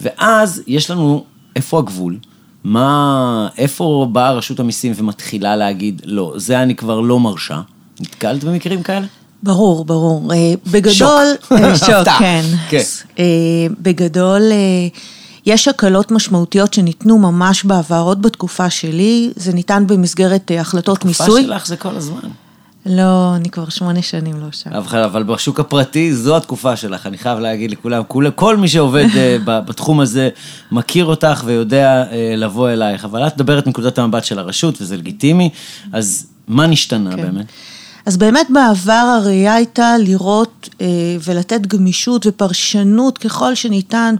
ואז 0.00 0.62
יש 0.66 0.90
לנו, 0.90 1.24
איפה 1.56 1.78
הגבול? 1.78 2.18
מה, 2.66 3.48
איפה 3.58 4.08
באה 4.12 4.32
רשות 4.32 4.60
המיסים 4.60 4.92
ומתחילה 4.96 5.56
להגיד, 5.56 6.02
לא, 6.04 6.32
זה 6.36 6.62
אני 6.62 6.74
כבר 6.74 7.00
לא 7.00 7.20
מרשה? 7.20 7.60
נתקלת 8.00 8.44
במקרים 8.44 8.82
כאלה? 8.82 9.06
ברור, 9.42 9.84
ברור. 9.84 10.32
אה, 10.32 10.54
בגדול... 10.70 10.92
שוק. 10.92 11.52
אה, 11.52 11.78
שוק. 11.86 12.08
כן. 12.18 12.44
כן. 12.68 12.82
אה, 13.18 13.24
בגדול, 13.80 14.42
יש 15.46 15.68
הקלות 15.68 16.10
משמעותיות 16.10 16.74
שניתנו 16.74 17.18
ממש 17.18 17.64
בעבר, 17.64 18.00
עוד 18.00 18.22
בתקופה 18.22 18.70
שלי, 18.70 19.30
זה 19.36 19.52
ניתן 19.52 19.86
במסגרת 19.86 20.50
החלטות 20.60 21.04
מיסוי. 21.04 21.42
שלך 21.42 21.66
זה 21.66 21.76
כל 21.76 21.96
הזמן. 21.96 22.28
לא, 22.86 23.36
אני 23.36 23.50
כבר 23.50 23.68
שמונה 23.68 24.02
שנים 24.02 24.40
לא 24.40 24.46
שם. 24.52 24.72
אבל, 24.72 25.02
אבל 25.02 25.22
בשוק 25.22 25.60
הפרטי 25.60 26.14
זו 26.14 26.36
התקופה 26.36 26.76
שלך, 26.76 27.06
אני 27.06 27.18
חייב 27.18 27.38
להגיד 27.38 27.70
לכולם, 27.70 28.02
כול, 28.08 28.30
כל 28.30 28.56
מי 28.56 28.68
שעובד 28.68 29.06
אה, 29.16 29.36
בתחום 29.66 30.00
הזה 30.00 30.28
מכיר 30.72 31.04
אותך 31.04 31.42
ויודע 31.44 32.04
אה, 32.10 32.34
לבוא 32.36 32.70
אלייך, 32.70 33.04
אבל 33.04 33.26
את 33.26 33.34
מדברת 33.34 33.66
מנקודת 33.66 33.98
המבט 33.98 34.24
של 34.24 34.38
הרשות 34.38 34.82
וזה 34.82 34.96
לגיטימי, 34.96 35.50
אז 35.92 36.26
מה 36.48 36.66
נשתנה 36.66 37.16
כן. 37.16 37.22
באמת? 37.22 37.46
אז 38.06 38.16
באמת 38.16 38.46
בעבר 38.50 38.92
הראייה 38.92 39.54
הייתה 39.54 39.98
לראות 39.98 40.68
אה, 40.80 40.86
ולתת 41.24 41.66
גמישות 41.66 42.26
ופרשנות 42.26 43.18
ככל 43.18 43.54
שניתן, 43.54 44.14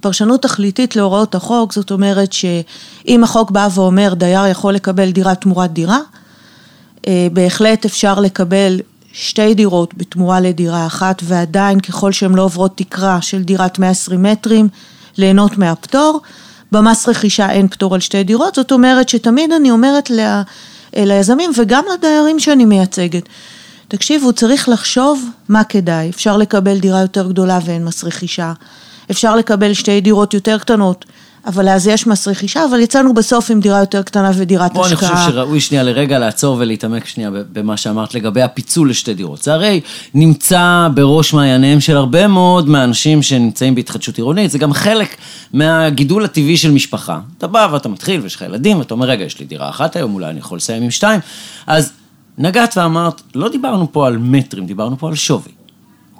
פרשנות 0.00 0.42
תכליתית 0.42 0.96
להוראות 0.96 1.34
החוק, 1.34 1.72
זאת 1.72 1.90
אומרת 1.90 2.32
שאם 2.32 3.24
החוק 3.24 3.50
בא 3.50 3.68
ואומר 3.74 4.14
דייר 4.14 4.46
יכול 4.46 4.74
לקבל 4.74 5.10
דירה 5.10 5.34
תמורת 5.34 5.72
דירה, 5.72 5.98
בהחלט 7.32 7.84
אפשר 7.84 8.20
לקבל 8.20 8.80
שתי 9.12 9.54
דירות 9.54 9.94
בתמורה 9.96 10.40
לדירה 10.40 10.86
אחת 10.86 11.22
ועדיין 11.24 11.80
ככל 11.80 12.12
שהן 12.12 12.34
לא 12.34 12.42
עוברות 12.42 12.76
תקרה 12.76 13.22
של 13.22 13.42
דירת 13.42 13.78
120 13.78 14.22
מטרים 14.22 14.68
ליהנות 15.18 15.58
מהפטור. 15.58 16.20
במס 16.72 17.08
רכישה 17.08 17.50
אין 17.50 17.68
פטור 17.68 17.94
על 17.94 18.00
שתי 18.00 18.24
דירות, 18.24 18.54
זאת 18.54 18.72
אומרת 18.72 19.08
שתמיד 19.08 19.52
אני 19.52 19.70
אומרת 19.70 20.10
לה, 20.10 20.42
אה, 20.96 21.04
ליזמים 21.04 21.50
וגם 21.56 21.84
לדיירים 21.94 22.40
שאני 22.40 22.64
מייצגת, 22.64 23.22
תקשיבו, 23.88 24.32
צריך 24.32 24.68
לחשוב 24.68 25.24
מה 25.48 25.64
כדאי, 25.64 26.10
אפשר 26.10 26.36
לקבל 26.36 26.78
דירה 26.78 27.00
יותר 27.00 27.28
גדולה 27.28 27.58
ואין 27.64 27.84
מס 27.84 28.04
רכישה, 28.04 28.52
אפשר 29.10 29.36
לקבל 29.36 29.72
שתי 29.72 30.00
דירות 30.00 30.34
יותר 30.34 30.58
קטנות, 30.58 31.04
אבל 31.46 31.68
אז 31.68 31.86
יש 31.86 32.06
מס 32.06 32.28
רכישה, 32.28 32.64
אבל 32.70 32.80
יצאנו 32.80 33.14
בסוף 33.14 33.50
עם 33.50 33.60
דירה 33.60 33.80
יותר 33.80 34.02
קטנה 34.02 34.30
ודירת 34.34 34.70
אני 34.70 34.80
השקעה. 34.80 35.16
חושב 35.16 35.32
שראוי 35.32 35.60
שנייה 35.60 35.82
לרגע 35.82 36.18
לעצור 36.18 36.56
ולהתעמק 36.60 37.06
שנייה 37.06 37.30
במה 37.52 37.76
שאמרת 37.76 38.14
לגבי 38.14 38.42
הפיצול 38.42 38.90
לשתי 38.90 39.14
דירות. 39.14 39.42
זה 39.42 39.54
הרי 39.54 39.80
נמצא 40.14 40.88
בראש 40.94 41.32
מעייניהם 41.32 41.80
של 41.80 41.96
הרבה 41.96 42.26
מאוד 42.26 42.68
מהאנשים 42.68 43.22
שנמצאים 43.22 43.74
בהתחדשות 43.74 44.16
עירונית, 44.16 44.50
זה 44.50 44.58
גם 44.58 44.72
חלק 44.72 45.16
מהגידול 45.52 46.24
הטבעי 46.24 46.56
של 46.56 46.70
משפחה. 46.70 47.20
אתה 47.38 47.46
בא 47.46 47.68
ואתה 47.72 47.88
מתחיל 47.88 48.20
ויש 48.20 48.34
לך 48.34 48.42
ילדים, 48.42 48.78
ואתה 48.78 48.94
אומר, 48.94 49.06
רגע, 49.06 49.24
יש 49.24 49.40
לי 49.40 49.46
דירה 49.46 49.68
אחת 49.68 49.96
היום, 49.96 50.14
אולי 50.14 50.30
אני 50.30 50.38
יכול 50.38 50.58
לסיים 50.58 50.82
עם 50.82 50.90
שתיים. 50.90 51.20
אז 51.66 51.92
נגעת 52.38 52.76
ואמרת, 52.76 53.22
לא 53.34 53.48
דיברנו 53.48 53.92
פה 53.92 54.06
על 54.06 54.18
מטרים, 54.18 54.66
דיברנו 54.66 54.98
פה 54.98 55.08
על 55.08 55.14
שווי. 55.14 55.52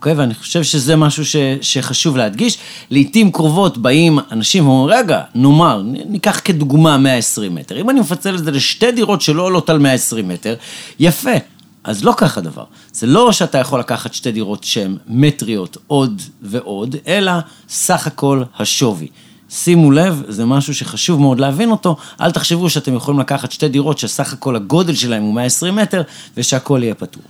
אוקיי? 0.01 0.13
ואני 0.13 0.35
חושב 0.35 0.63
שזה 0.63 0.97
משהו 0.97 1.25
ש, 1.27 1.37
שחשוב 1.61 2.17
להדגיש. 2.17 2.59
לעיתים 2.91 3.33
קרובות 3.33 3.79
באים 3.79 4.19
אנשים 4.33 4.69
ואומרים, 4.69 4.99
רגע, 4.99 5.23
נאמר, 5.35 5.83
ניקח 5.85 6.41
כדוגמה 6.45 6.99
120 6.99 7.55
מטר. 7.55 7.81
אם 7.81 7.91
אני 7.91 8.01
מפצל 8.01 8.35
את 8.35 8.45
זה 8.45 8.51
לשתי 8.51 8.93
דירות 8.93 9.21
שלא 9.21 9.43
עולות 9.43 9.71
על 9.71 9.79
120 9.79 10.29
מטר, 10.29 10.55
יפה. 11.01 11.31
אז 11.85 12.05
לא 12.05 12.15
ככה 12.17 12.41
דבר. 12.41 12.65
זה 12.93 13.07
לא 13.07 13.33
שאתה 13.33 13.59
יכול 13.59 13.81
לקחת 13.81 14.15
שתי 14.15 14.33
דירות 14.33 14.65
שהן 14.65 14.97
מטריות 15.07 15.77
עוד 15.87 16.23
ועוד, 16.43 16.97
אלא 17.07 17.33
סך 17.69 18.07
הכל 18.07 18.43
השווי. 18.59 19.09
שימו 19.51 19.91
לב, 19.91 20.23
זה 20.29 20.45
משהו 20.45 20.75
שחשוב 20.75 21.21
מאוד 21.21 21.41
להבין 21.41 21.71
אותו, 21.71 21.97
אל 22.21 22.31
תחשבו 22.31 22.71
שאתם 22.71 22.95
יכולים 22.95 23.21
לקחת 23.21 23.53
שתי 23.53 23.69
דירות 23.69 23.99
שסך 23.99 24.33
הכל 24.33 24.57
הגודל 24.57 24.95
שלהם 24.95 25.23
הוא 25.23 25.35
120 25.35 25.77
מטר, 25.77 26.03
ושהכול 26.37 26.83
יהיה 26.83 26.95
פתור. 26.95 27.23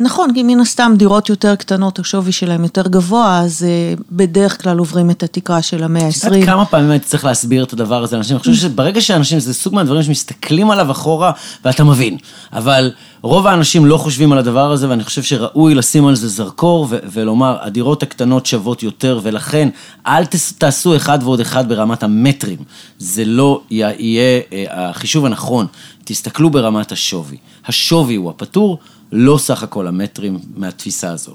נכון, 0.00 0.34
כי 0.34 0.42
מן 0.42 0.60
הסתם 0.60 0.94
דירות 0.96 1.28
יותר 1.28 1.54
קטנות, 1.54 1.98
השווי 1.98 2.32
שלהן 2.32 2.62
יותר 2.62 2.88
גבוה, 2.88 3.40
אז 3.40 3.64
אה, 3.68 3.94
בדרך 4.12 4.62
כלל 4.62 4.78
עוברים 4.78 5.10
את 5.10 5.22
התקרה 5.22 5.62
של 5.62 5.84
המאה 5.84 6.08
את 6.08 6.14
יודעת 6.24 6.32
ה-20. 6.32 6.46
כמה 6.46 6.64
פעמים 6.64 6.90
הייתי 6.90 7.06
צריך 7.06 7.24
להסביר 7.24 7.64
את 7.64 7.72
הדבר 7.72 8.02
הזה 8.02 8.16
לאנשים? 8.16 8.36
אני 8.36 8.40
חושב 8.40 8.54
שברגע 8.54 9.00
שאנשים, 9.00 9.40
זה 9.40 9.54
סוג 9.54 9.74
מהדברים 9.74 10.02
שמסתכלים 10.02 10.70
עליו 10.70 10.90
אחורה 10.90 11.32
ואתה 11.64 11.84
מבין. 11.84 12.16
אבל 12.52 12.92
רוב 13.22 13.46
האנשים 13.46 13.86
לא 13.86 13.96
חושבים 13.96 14.32
על 14.32 14.38
הדבר 14.38 14.72
הזה, 14.72 14.88
ואני 14.88 15.04
חושב 15.04 15.22
שראוי 15.22 15.74
לשים 15.74 16.06
על 16.06 16.14
זה 16.14 16.28
זרקור 16.28 16.86
ו- 16.90 16.98
ולומר, 17.12 17.56
הדירות 17.60 18.02
הקטנות 18.02 18.46
שוות 18.46 18.82
יותר, 18.82 19.20
ולכן 19.22 19.68
אל 20.06 20.24
תעשו 20.58 20.96
אחד 20.96 21.18
ועוד 21.22 21.40
אחד 21.40 21.68
ברמת 21.68 22.02
המטרים. 22.02 22.58
זה 22.98 23.24
לא 23.24 23.60
יהיה 23.70 24.40
אה, 24.52 24.90
החישוב 24.90 25.26
הנכון. 25.26 25.66
תסתכלו 26.04 26.50
ברמת 26.50 26.92
השווי. 26.92 27.36
השווי 27.66 28.14
הוא 28.14 28.30
הפטור, 28.30 28.78
לא 29.12 29.38
סך 29.38 29.62
הכל 29.62 29.86
המטרים 29.86 30.38
מהתפיסה 30.56 31.10
הזו. 31.12 31.34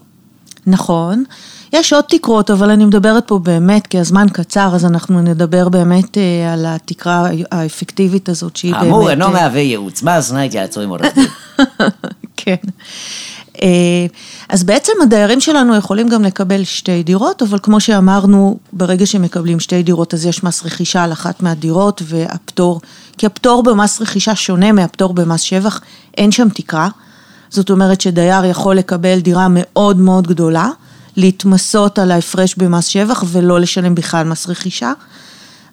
נכון. 0.68 1.24
יש 1.74 1.94
עוד 1.94 2.04
תקרות, 2.08 2.52
אבל 2.52 2.70
אני 2.70 2.86
מדברת 2.86 3.28
פה 3.28 3.40
באמת, 3.40 3.88
כי 3.88 4.00
הזמן 4.00 4.28
קצר, 4.34 4.76
אז 4.76 4.86
אנחנו 4.86 5.22
נדבר 5.22 5.70
באמת 5.70 6.18
אה, 6.18 6.54
על 6.54 6.66
התקרה 6.68 7.30
האפקטיבית 7.52 8.30
הזאת, 8.30 8.56
שהיא 8.56 8.74
באמת... 8.74 8.84
כאמור, 8.84 9.10
אינו 9.10 9.26
אה, 9.26 9.32
מהווה 9.32 9.60
ייעוץ 9.60 10.04
מס, 10.04 10.32
נא 10.32 10.40
התייעצו 10.40 10.82
עם 10.82 10.90
עורך 10.90 11.16
דין. 11.16 11.28
כן. 12.38 12.56
אה, 13.62 14.06
אז 14.50 14.64
בעצם 14.64 14.94
הדיירים 15.04 15.40
שלנו 15.40 15.76
יכולים 15.76 16.10
גם 16.10 16.24
לקבל 16.24 16.64
שתי 16.64 17.04
דירות, 17.04 17.42
אבל 17.42 17.60
כמו 17.64 17.80
שאמרנו, 17.80 18.58
ברגע 18.74 19.06
שמקבלים 19.06 19.60
שתי 19.60 19.84
דירות 19.84 20.14
אז 20.14 20.26
יש 20.26 20.44
מס 20.44 20.66
רכישה 20.66 21.04
על 21.04 21.12
אחת 21.12 21.42
מהדירות 21.42 22.02
והפטור, 22.06 22.82
כי 23.18 23.26
הפטור 23.26 23.64
במס 23.64 24.02
רכישה 24.02 24.36
שונה 24.36 24.72
מהפטור 24.72 25.14
במס 25.14 25.42
שבח, 25.42 25.82
אין 26.18 26.32
שם 26.32 26.50
תקרה. 26.50 26.90
זאת 27.50 27.70
אומרת 27.70 28.02
שדייר 28.02 28.46
יכול 28.46 28.76
לקבל 28.76 29.20
דירה 29.20 29.48
מאוד 29.50 29.98
מאוד 29.98 30.28
גדולה, 30.28 30.70
להתמסות 31.16 32.00
על 32.00 32.12
ההפרש 32.12 32.56
במס 32.56 32.86
שבח 32.86 33.24
ולא 33.28 33.60
לשלם 33.60 33.96
בכלל 33.96 34.28
מס 34.28 34.50
רכישה. 34.50 34.94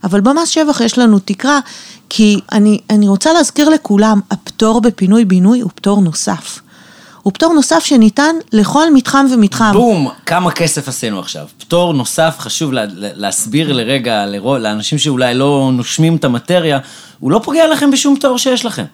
אבל 0.05 0.21
במס 0.21 0.49
שבח 0.49 0.81
יש 0.81 0.99
לנו 0.99 1.19
תקרה, 1.19 1.61
כי 2.09 2.41
אני, 2.53 2.81
אני 2.91 3.09
רוצה 3.09 3.33
להזכיר 3.33 3.69
לכולם, 3.69 4.21
הפטור 4.31 4.81
בפינוי-בינוי 4.81 5.61
הוא 5.61 5.71
פטור 5.75 6.03
נוסף. 6.03 6.61
הוא 7.27 7.33
פטור 7.33 7.53
נוסף 7.55 7.85
שניתן 7.85 8.35
לכל 8.53 8.95
מתחם 8.95 9.27
ומתחם. 9.35 9.71
בום, 9.73 10.09
כמה 10.27 10.51
כסף 10.51 10.89
עשינו 10.89 11.21
עכשיו. 11.21 11.47
פטור 11.59 11.93
נוסף, 11.93 12.37
חשוב 12.39 12.73
לה, 12.73 12.85
לה- 12.85 13.09
להסביר 13.15 13.73
לרגע 13.73 14.27
לרוא, 14.27 14.59
לאנשים 14.59 14.99
שאולי 14.99 15.35
לא 15.35 15.71
נושמים 15.73 16.17
את 16.17 16.25
המטריה, 16.25 16.79
הוא 17.21 17.31
לא 17.31 17.41
פוגע 17.45 17.67
לכם 17.69 17.91
בשום 17.91 18.17
פטור 18.17 18.39
שיש 18.39 18.65
לכם. 18.65 18.85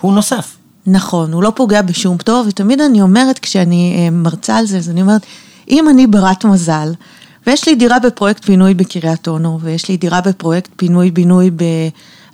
הוא 0.00 0.12
נוסף. 0.14 0.56
נכון, 0.86 1.32
הוא 1.32 1.42
לא 1.42 1.52
פוגע 1.56 1.82
בשום 1.82 2.18
פטור, 2.18 2.44
ותמיד 2.48 2.80
אני 2.80 3.00
אומרת, 3.02 3.38
כשאני 3.38 3.94
אה, 3.98 4.10
מרצה 4.10 4.56
על 4.56 4.66
זה, 4.66 4.78
אז 4.78 4.90
אני 4.90 5.02
אומרת, 5.02 5.22
אם 5.70 5.88
אני 5.88 6.06
ברת 6.06 6.44
מזל, 6.44 6.92
ויש 7.46 7.68
לי 7.68 7.74
דירה 7.74 7.98
בפרויקט 7.98 8.44
פינוי 8.44 8.74
בקריית 8.74 9.28
אונו, 9.28 9.58
ויש 9.62 9.88
לי 9.88 9.96
דירה 9.96 10.20
בפרויקט 10.20 10.70
פינוי-בינוי 10.76 11.50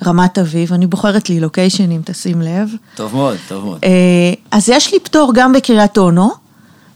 ברמת 0.03 0.39
אביב, 0.39 0.73
אני 0.73 0.87
בוחרת 0.87 1.29
לי 1.29 1.41
לוקיישנים, 1.41 2.01
תשים 2.05 2.43
לב. 2.43 2.71
טוב 2.95 3.15
מאוד, 3.15 3.37
טוב 3.49 3.65
מאוד. 3.65 3.79
אה, 3.85 4.33
אז 4.51 4.69
יש 4.69 4.93
לי 4.93 5.01
פטור 5.01 5.33
גם 5.35 5.53
בקריית 5.53 5.99
אונו 5.99 6.31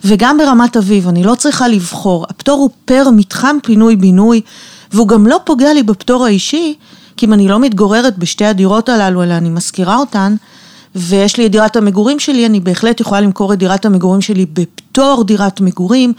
וגם 0.05 0.39
ברמת 0.39 0.77
אביב, 0.77 1.09
אני 1.09 1.23
לא 1.23 1.35
צריכה 1.35 1.69
לבחור. 1.69 2.27
הפטור 2.29 2.59
הוא 2.59 2.71
פר 2.85 3.09
מתחם 3.17 3.57
פינוי-בינוי, 3.63 4.41
והוא 4.93 5.09
גם 5.09 5.27
לא 5.27 5.41
פוגע 5.45 5.73
לי 5.75 5.83
בפטור 5.83 6.25
האישי, 6.25 6.75
כי 7.17 7.27
אם 7.27 7.33
אני 7.33 7.49
לא 7.49 7.59
מתגוררת 7.59 8.19
בשתי 8.19 8.45
הדירות 8.45 8.89
הללו, 8.89 9.23
אלא 9.23 9.35
אני 9.35 9.51
משכירה 9.51 9.97
אותן, 9.97 10.35
ויש 10.95 11.37
לי 11.37 11.47
את 11.47 11.53
דירת 11.53 11.77
המגורים 11.77 12.21
שלי, 12.21 12.47
אני 12.47 12.61
בהחלט 12.61 13.01
יכולה 13.01 13.21
למכור 13.21 13.53
את 13.53 13.59
דירת 13.59 13.85
המגורים 13.85 14.21
שלי 14.21 14.47
בפטור 14.47 15.25
דירת 15.25 15.61
מגורים, 15.61 16.13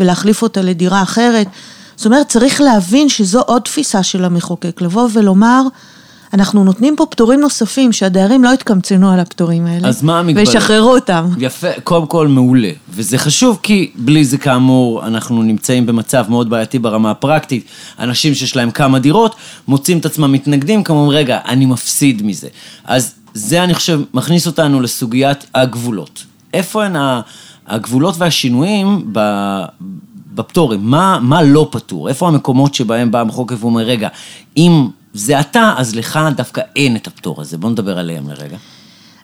ולהחליף 0.00 0.42
אותה 0.42 0.62
לדירה 0.62 1.02
אחרת. 1.02 1.46
זאת 1.96 2.06
אומרת, 2.06 2.28
צריך 2.28 2.60
להבין 2.60 3.08
שזו 3.08 3.40
עוד 3.40 3.62
תפיסה 3.62 4.02
של 4.02 4.24
המחוקק, 4.24 4.80
לבוא 4.80 5.08
ולומר, 5.12 5.62
אנחנו 6.34 6.64
נותנים 6.64 6.96
פה 6.96 7.06
פטורים 7.06 7.40
נוספים, 7.40 7.92
שהדיירים 7.92 8.44
לא 8.44 8.54
יתקמצנו 8.54 9.10
על 9.10 9.20
הפטורים 9.20 9.66
האלה. 9.66 9.88
אז 9.88 10.02
מה 10.02 10.18
המגבלה? 10.18 10.44
וישחררו 10.44 10.94
אותם. 10.94 11.26
יפה, 11.38 11.68
קודם 11.84 12.06
כל 12.06 12.28
מעולה. 12.28 12.70
וזה 12.90 13.18
חשוב 13.18 13.58
כי 13.62 13.90
בלי 13.94 14.24
זה 14.24 14.38
כאמור, 14.38 15.06
אנחנו 15.06 15.42
נמצאים 15.42 15.86
במצב 15.86 16.26
מאוד 16.28 16.50
בעייתי 16.50 16.78
ברמה 16.78 17.10
הפרקטית. 17.10 17.64
אנשים 17.98 18.34
שיש 18.34 18.56
להם 18.56 18.70
כמה 18.70 18.98
דירות, 18.98 19.34
מוצאים 19.68 19.98
את 19.98 20.06
עצמם 20.06 20.32
מתנגדים, 20.32 20.84
כמו 20.84 20.96
אומרים, 20.96 21.18
רגע, 21.18 21.38
אני 21.48 21.66
מפסיד 21.66 22.22
מזה. 22.22 22.48
אז 22.84 23.14
זה, 23.34 23.64
אני 23.64 23.74
חושב, 23.74 24.00
מכניס 24.14 24.46
אותנו 24.46 24.80
לסוגיית 24.80 25.46
הגבולות. 25.54 26.24
איפה 26.54 26.84
הן 26.84 26.96
הגבולות 27.66 28.14
והשינויים 28.18 29.04
ב... 29.12 29.20
בפטורים, 30.34 30.80
מה, 30.82 31.18
מה 31.22 31.42
לא 31.42 31.68
פטור? 31.70 32.08
איפה 32.08 32.28
המקומות 32.28 32.74
שבהם 32.74 33.10
בא 33.10 33.20
המחוקק 33.20 33.56
ואומר, 33.60 33.82
רגע, 33.82 34.08
אם 34.56 34.88
זה 35.18 35.40
אתה, 35.40 35.74
אז 35.76 35.94
לך 35.94 36.18
דווקא 36.36 36.60
אין 36.76 36.96
את 36.96 37.06
הפטור 37.06 37.40
הזה. 37.40 37.58
בוא 37.58 37.70
נדבר 37.70 37.98
עליהם 37.98 38.28
לרגע. 38.30 38.56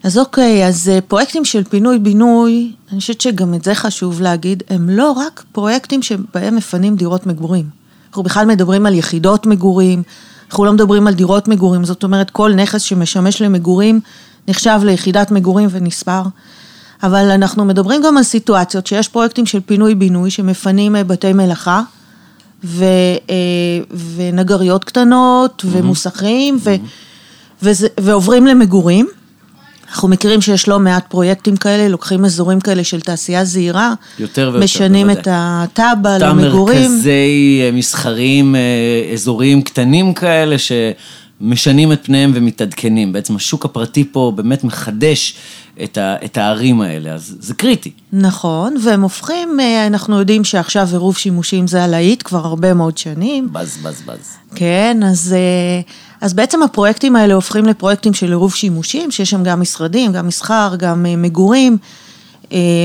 אז 0.04 0.18
אוקיי, 0.18 0.66
אז 0.66 0.88
אה, 0.88 1.00
פרויקטים 1.00 1.44
של 1.44 1.64
פינוי-בינוי, 1.64 2.72
אני 2.92 3.00
חושבת 3.00 3.20
שגם 3.20 3.54
את 3.54 3.64
זה 3.64 3.74
חשוב 3.74 4.20
להגיד, 4.20 4.62
הם 4.70 4.90
לא 4.90 5.12
רק 5.12 5.44
פרויקטים 5.52 6.02
שבהם 6.02 6.56
מפנים 6.56 6.96
דירות 6.96 7.26
מגורים. 7.26 7.64
אנחנו 8.08 8.22
בכלל 8.22 8.46
מדברים 8.46 8.86
על 8.86 8.94
יחידות 8.94 9.46
מגורים, 9.46 10.02
אנחנו 10.50 10.64
לא 10.64 10.72
מדברים 10.72 11.06
על 11.06 11.14
דירות 11.14 11.48
מגורים, 11.48 11.84
זאת 11.84 12.04
אומרת 12.04 12.30
כל 12.30 12.54
נכס 12.54 12.82
שמשמש 12.82 13.42
למגורים 13.42 14.00
נחשב 14.48 14.80
ליחידת 14.84 15.30
מגורים 15.30 15.68
ונספר. 15.70 16.22
אבל 17.02 17.30
אנחנו 17.30 17.64
מדברים 17.64 18.02
גם 18.02 18.16
על 18.16 18.22
סיטואציות 18.22 18.86
שיש 18.86 19.08
פרויקטים 19.08 19.46
של 19.46 19.60
פינוי-בינוי 19.60 20.30
שמפנים 20.30 20.96
אה, 20.96 21.04
בתי 21.04 21.32
מלאכה 21.32 21.82
ו, 22.64 22.84
אה, 23.30 23.34
ונגריות 24.16 24.84
קטנות 24.84 25.62
mm-hmm. 25.62 25.68
ומוסכים 25.70 26.56
mm-hmm. 26.56 26.68
ו, 26.68 26.74
וזה, 27.62 27.88
ועוברים 28.00 28.46
למגורים. 28.46 29.06
אנחנו 29.88 30.08
מכירים 30.08 30.40
שיש 30.40 30.68
לא 30.68 30.78
מעט 30.78 31.04
פרויקטים 31.08 31.56
כאלה, 31.56 31.88
לוקחים 31.88 32.24
אזורים 32.24 32.60
כאלה 32.60 32.84
של 32.84 33.00
תעשייה 33.00 33.44
זהירה, 33.44 33.94
יותר 34.18 34.50
ויותר, 34.52 34.64
משנים 34.64 35.06
בוודאי. 35.06 35.22
את 35.22 35.28
התב"ע 35.78 36.14
אותם 36.14 36.38
למגורים. 36.38 36.90
מרכזי 36.90 37.60
אה, 37.62 37.70
מסחריים, 37.72 38.56
אה, 38.56 38.60
אזוריים 39.12 39.62
קטנים 39.62 40.14
כאלה, 40.14 40.56
שמשנים 41.40 41.92
את 41.92 42.04
פניהם 42.04 42.32
ומתעדכנים. 42.34 43.12
בעצם 43.12 43.36
השוק 43.36 43.64
הפרטי 43.64 44.04
פה 44.12 44.32
באמת 44.36 44.64
מחדש 44.64 45.34
את, 45.82 45.98
ה, 45.98 46.16
את 46.24 46.36
הערים 46.36 46.80
האלה, 46.80 47.12
אז 47.12 47.36
זה 47.40 47.54
קריטי. 47.54 47.90
נכון, 48.12 48.74
והם 48.82 49.02
הופכים, 49.02 49.60
אה, 49.60 49.86
אנחנו 49.86 50.18
יודעים 50.18 50.44
שעכשיו 50.44 50.88
עירוב 50.92 51.16
שימושים 51.16 51.66
זה 51.66 51.84
הלהיט 51.84 52.22
כבר 52.22 52.46
הרבה 52.46 52.74
מאוד 52.74 52.98
שנים. 52.98 53.48
בז, 53.52 53.76
בז, 53.82 54.02
בז. 54.06 54.36
כן, 54.54 55.00
אז, 55.04 55.34
אה, 55.36 55.80
אז 56.20 56.34
בעצם 56.34 56.62
הפרויקטים 56.62 57.16
האלה 57.16 57.34
הופכים 57.34 57.66
לפרויקטים 57.66 58.14
של 58.14 58.28
עירוב 58.28 58.54
שימושים, 58.54 59.10
שיש 59.10 59.30
שם 59.30 59.42
גם 59.42 59.60
משרדים, 59.60 60.12
גם 60.12 60.26
מסחר, 60.26 60.74
גם 60.78 61.06
אה, 61.06 61.16
מגורים, 61.16 61.78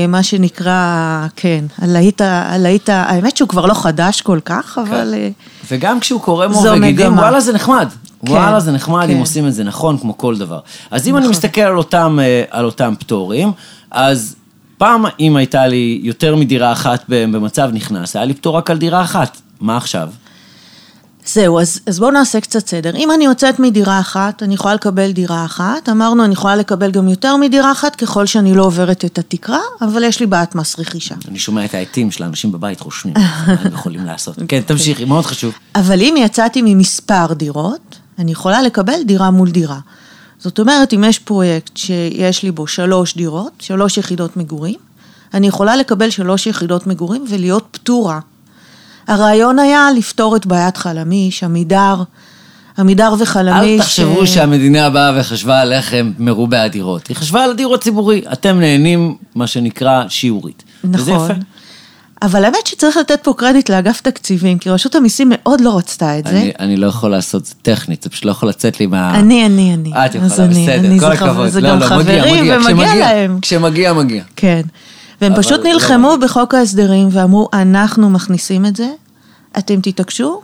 מה 0.08 0.22
שנקרא, 0.22 1.26
כן, 1.36 1.64
הלהיט, 1.78 2.20
הלהיט, 2.24 2.88
האמת 2.88 3.36
שהוא 3.36 3.48
כבר 3.48 3.66
לא 3.66 3.74
חדש 3.74 4.20
כל 4.20 4.38
כך, 4.44 4.78
אבל... 4.82 5.14
אה, 5.16 5.28
וגם 5.70 6.00
כשהוא 6.00 6.20
קורא 6.20 6.46
מור 6.46 6.60
וגידים, 6.62 6.82
מגמה. 6.82 7.22
וואלה 7.22 7.40
זה 7.40 7.52
נחמד. 7.52 7.88
כן, 8.26 8.32
וואלה 8.32 8.60
זה 8.60 8.72
נחמד 8.72 9.04
אם 9.04 9.14
כן. 9.14 9.20
עושים 9.20 9.46
את 9.46 9.54
זה 9.54 9.64
נכון, 9.64 9.98
כמו 9.98 10.18
כל 10.18 10.38
דבר. 10.38 10.60
אז 10.90 11.08
אם 11.08 11.16
אני 11.16 11.20
נכון. 11.20 11.30
מסתכל 11.30 11.60
על 11.60 11.78
אותם, 11.78 12.18
אה, 12.22 12.44
על 12.50 12.64
אותם 12.64 12.94
פטורים, 12.98 13.52
אז 13.90 14.36
פעם 14.78 15.04
אם 15.20 15.36
הייתה 15.36 15.66
לי 15.66 16.00
יותר 16.02 16.36
מדירה 16.36 16.72
אחת 16.72 17.04
במצב 17.08 17.70
נכנס, 17.72 18.16
היה 18.16 18.24
לי 18.24 18.34
פטור 18.34 18.56
רק 18.56 18.70
על 18.70 18.78
דירה 18.78 19.02
אחת. 19.02 19.40
מה 19.60 19.76
עכשיו? 19.76 20.08
זהו, 21.26 21.60
אז, 21.60 21.80
אז 21.86 21.98
בואו 21.98 22.10
נעשה 22.10 22.40
קצת 22.40 22.66
סדר. 22.66 22.96
אם 22.96 23.10
אני 23.10 23.24
יוצאת 23.24 23.58
מדירה 23.58 24.00
אחת, 24.00 24.42
אני 24.42 24.54
יכולה 24.54 24.74
לקבל 24.74 25.12
דירה 25.12 25.44
אחת. 25.44 25.88
אמרנו, 25.88 26.24
אני 26.24 26.32
יכולה 26.32 26.56
לקבל 26.56 26.90
גם 26.90 27.08
יותר 27.08 27.36
מדירה 27.36 27.72
אחת, 27.72 27.96
ככל 27.96 28.26
שאני 28.26 28.54
לא 28.54 28.64
עוברת 28.64 29.04
את 29.04 29.18
התקרה, 29.18 29.58
אבל 29.80 30.04
יש 30.04 30.20
לי 30.20 30.26
בעיית 30.26 30.54
מס 30.54 30.78
רכישה. 30.78 31.14
אני 31.28 31.38
שומע 31.38 31.64
את 31.64 31.74
העטים 31.74 32.10
של 32.10 32.24
האנשים 32.24 32.52
בבית 32.52 32.80
רושמים, 32.80 33.14
מה 33.46 33.56
הם 33.64 33.72
יכולים 33.72 34.04
לעשות. 34.04 34.38
כן, 34.48 34.60
תמשיכי, 34.60 35.04
מאוד 35.04 35.26
חשוב. 35.26 35.54
אבל 35.74 36.00
אם 36.00 36.14
יצאתי 36.18 36.62
ממספר 36.64 37.32
דירות, 37.32 37.98
אני 38.20 38.32
יכולה 38.32 38.62
לקבל 38.62 39.02
דירה 39.06 39.30
מול 39.30 39.50
דירה. 39.50 39.78
זאת 40.38 40.58
אומרת, 40.58 40.94
אם 40.94 41.04
יש 41.04 41.18
פרויקט 41.18 41.76
שיש 41.76 42.42
לי 42.42 42.50
בו 42.50 42.66
שלוש 42.66 43.16
דירות, 43.16 43.52
שלוש 43.60 43.98
יחידות 43.98 44.36
מגורים, 44.36 44.78
אני 45.34 45.46
יכולה 45.46 45.76
לקבל 45.76 46.10
שלוש 46.10 46.46
יחידות 46.46 46.86
מגורים 46.86 47.24
ולהיות 47.28 47.68
פטורה. 47.70 48.20
הרעיון 49.06 49.58
היה 49.58 49.88
לפתור 49.96 50.36
את 50.36 50.46
בעיית 50.46 50.76
חלמיש, 50.76 51.44
עמידר, 51.44 52.02
עמידר 52.78 53.14
וחלמיש. 53.18 53.80
אל 53.80 53.84
תחשבו 53.84 54.26
ש- 54.26 54.34
שהמדינה 54.34 54.90
באה 54.90 55.20
וחשבה 55.20 55.60
עליכם 55.60 56.12
מרובה 56.18 56.62
הדירות. 56.62 57.06
היא 57.06 57.16
חשבה 57.16 57.44
על 57.44 57.50
הדיור 57.50 57.74
הציבורי. 57.74 58.22
אתם 58.32 58.60
נהנים, 58.60 59.16
מה 59.34 59.46
שנקרא, 59.46 60.04
שיעורית. 60.08 60.62
וזה 60.84 61.12
נכון. 61.14 61.30
יפה. 61.30 61.40
אבל 62.22 62.44
האמת 62.44 62.66
שצריך 62.66 62.96
לתת 62.96 63.20
פה 63.22 63.34
קרדיט 63.36 63.70
לאגף 63.70 64.00
תקציבים, 64.00 64.58
כי 64.58 64.70
רשות 64.70 64.94
המיסים 64.94 65.28
מאוד 65.34 65.60
לא 65.60 65.76
רצתה 65.78 66.18
את 66.18 66.24
זה. 66.24 66.30
אני, 66.30 66.52
אני 66.58 66.76
לא 66.76 66.86
יכול 66.86 67.10
לעשות 67.10 67.46
זה 67.46 67.54
טכנית, 67.62 68.02
זה 68.02 68.10
פשוט 68.10 68.24
לא 68.24 68.30
יכול 68.30 68.48
לצאת 68.48 68.80
לי 68.80 68.86
מה... 68.86 69.14
אני, 69.18 69.46
אני, 69.46 69.74
אני. 69.74 69.90
את 70.06 70.14
יכולה, 70.14 70.48
בסדר, 70.48 70.74
אני, 70.74 71.00
כל 71.00 71.12
הכבוד. 71.12 71.48
זה 71.48 71.60
לא, 71.60 71.70
גם 71.70 71.78
לא, 71.78 71.86
חברים, 71.86 72.22
מגיע. 72.24 72.56
ומגיע 72.56 72.58
כשמגיע- 72.60 72.94
להם. 72.94 73.38
כשמגיע, 73.42 73.92
מגיע. 73.92 74.22
כן. 74.36 74.60
והם 75.20 75.32
אבל 75.32 75.42
פשוט 75.42 75.60
לא 75.64 75.72
נלחמו 75.72 76.12
מגיע. 76.16 76.28
בחוק 76.28 76.54
ההסדרים 76.54 77.08
ואמרו, 77.10 77.48
אנחנו 77.52 78.10
מכניסים 78.10 78.66
את 78.66 78.76
זה, 78.76 78.88
אתם 79.58 79.80
תתעקשו, 79.80 80.40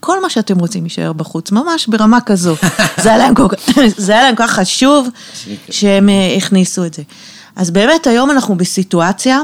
כל 0.00 0.22
מה 0.22 0.30
שאתם 0.30 0.58
רוצים 0.58 0.84
יישאר 0.84 1.12
בחוץ, 1.12 1.52
ממש 1.52 1.86
ברמה 1.86 2.20
כזו. 2.20 2.54
זה 3.02 3.08
היה 3.08 3.18
להם 3.18 3.34
כל 3.34 3.48
כך- 3.48 3.78
זה 3.96 4.12
היה 4.12 4.22
להם 4.22 4.34
כל 4.36 4.42
כך 4.46 4.50
חשוב 4.52 5.08
שהם 5.70 6.08
אה, 6.08 6.34
הכניסו 6.36 6.84
את 6.84 6.94
זה. 6.94 7.02
אז 7.56 7.70
באמת 7.70 8.06
היום 8.06 8.30
אנחנו 8.30 8.54
בסיטואציה 8.54 9.40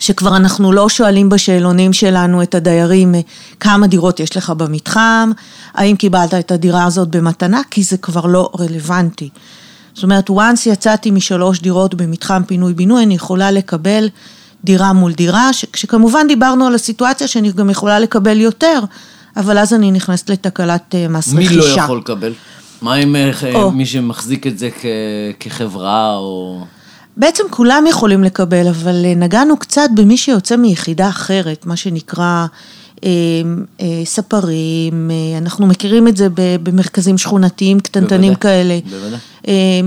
שכבר 0.00 0.36
אנחנו 0.36 0.72
לא 0.72 0.88
שואלים 0.88 1.28
בשאלונים 1.28 1.92
שלנו 1.92 2.42
את 2.42 2.54
הדיירים 2.54 3.14
אה, 3.14 3.20
כמה 3.60 3.86
דירות 3.86 4.20
יש 4.20 4.36
לך 4.36 4.50
במתחם, 4.50 5.30
האם 5.74 5.96
קיבלת 5.96 6.34
את 6.34 6.50
הדירה 6.50 6.84
הזאת 6.84 7.08
במתנה, 7.08 7.60
כי 7.70 7.82
זה 7.82 7.96
כבר 7.96 8.26
לא 8.26 8.50
רלוונטי. 8.58 9.28
זאת 9.94 10.02
אומרת, 10.04 10.30
once 10.30 10.60
יצאתי 10.66 11.10
משלוש 11.10 11.60
דירות 11.60 11.94
במתחם 11.94 12.42
פינוי-בינוי, 12.46 13.02
אני 13.02 13.14
יכולה 13.14 13.50
לקבל 13.50 14.08
דירה 14.64 14.92
מול 14.92 15.12
דירה, 15.12 15.52
ש- 15.52 15.64
כשכמובן 15.72 16.26
דיברנו 16.28 16.66
על 16.66 16.74
הסיטואציה 16.74 17.28
שאני 17.28 17.52
גם 17.52 17.70
יכולה 17.70 17.98
לקבל 17.98 18.40
יותר, 18.40 18.80
אבל 19.36 19.58
אז 19.58 19.72
אני 19.74 19.90
נכנסת 19.90 20.30
לתקלת 20.30 20.94
אה, 20.94 21.08
מס 21.08 21.32
מי 21.32 21.44
רכישה. 21.46 21.58
לא 21.76 21.82
יכול 21.82 21.98
לקבל? 21.98 22.32
מה 22.82 22.94
עם 22.94 23.16
אה, 23.16 23.30
או. 23.54 23.70
מי 23.70 23.86
שמחזיק 23.86 24.46
את 24.46 24.58
זה 24.58 24.68
כ- 24.80 24.84
כחברה 25.40 26.16
או... 26.16 26.64
בעצם 27.20 27.44
כולם 27.50 27.84
יכולים 27.88 28.24
לקבל, 28.24 28.68
אבל 28.68 29.04
אה, 29.04 29.14
נגענו 29.14 29.56
קצת 29.56 29.88
במי 29.94 30.16
שיוצא 30.16 30.56
מיחידה 30.56 31.08
אחרת, 31.08 31.66
מה 31.66 31.76
שנקרא 31.76 32.46
אה, 33.04 33.10
אה, 33.80 34.02
ספרים, 34.04 35.10
אה, 35.10 35.38
אנחנו 35.38 35.66
מכירים 35.66 36.08
את 36.08 36.16
זה 36.16 36.28
במרכזים 36.34 37.18
שכונתיים 37.18 37.80
קטנטנים 37.80 38.32
בוודאי, 38.32 38.40
כאלה. 38.40 38.78
בוודאי. 38.90 39.18
אה, 39.48 39.80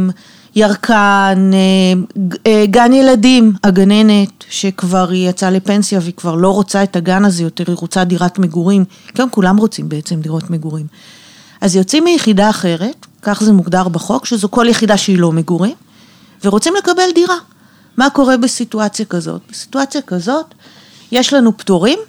ירקן, 0.55 1.51
אה, 1.53 2.21
אה, 2.47 2.65
גן 2.65 2.93
ילדים, 2.93 3.53
הגננת, 3.63 4.43
שכבר 4.49 5.09
היא 5.09 5.29
יצאה 5.29 5.51
לפנסיה 5.51 5.99
והיא 6.01 6.13
כבר 6.13 6.35
לא 6.35 6.49
רוצה 6.49 6.83
את 6.83 6.95
הגן 6.95 7.25
הזה 7.25 7.43
יותר, 7.43 7.63
היא 7.67 7.75
רוצה 7.79 8.03
דירת 8.03 8.39
מגורים. 8.39 8.85
גם 9.17 9.29
כולם 9.29 9.57
רוצים 9.57 9.89
בעצם 9.89 10.21
דירות 10.21 10.49
מגורים. 10.49 10.85
אז 11.61 11.75
יוצאים 11.75 12.03
מיחידה 12.03 12.49
אחרת, 12.49 13.05
כך 13.21 13.43
זה 13.43 13.51
מוגדר 13.53 13.87
בחוק, 13.87 14.25
שזו 14.25 14.51
כל 14.51 14.65
יחידה 14.69 14.97
שהיא 14.97 15.17
לא 15.17 15.31
מגורים, 15.31 15.75
ורוצים 16.43 16.73
לקבל 16.77 17.11
דירה. 17.15 17.37
מה 17.97 18.09
קורה 18.09 18.37
בסיטואציה 18.37 19.05
כזאת? 19.05 19.41
בסיטואציה 19.51 20.01
כזאת 20.01 20.45
יש 21.11 21.33
לנו 21.33 21.57
פטורים, 21.57 21.99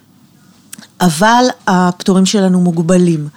אבל 1.00 1.44
הפטורים 1.66 2.26
שלנו 2.26 2.60
מוגבלים. 2.60 3.28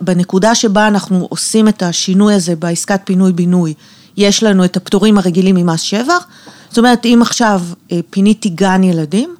בנקודה 0.00 0.54
שבה 0.54 0.88
אנחנו 0.88 1.26
עושים 1.30 1.68
את 1.68 1.82
השינוי 1.82 2.34
הזה 2.34 2.56
בעסקת 2.56 3.00
פינוי-בינוי, 3.04 3.74
יש 4.16 4.42
לנו 4.42 4.64
את 4.64 4.76
הפטורים 4.76 5.18
הרגילים 5.18 5.54
ממס 5.54 5.80
שבח. 5.80 6.26
זאת 6.68 6.78
אומרת, 6.78 7.06
אם 7.06 7.18
עכשיו 7.22 7.62
אה, 7.92 8.00
פיניתי 8.10 8.48
גן 8.48 8.82
ילדים, 8.84 9.34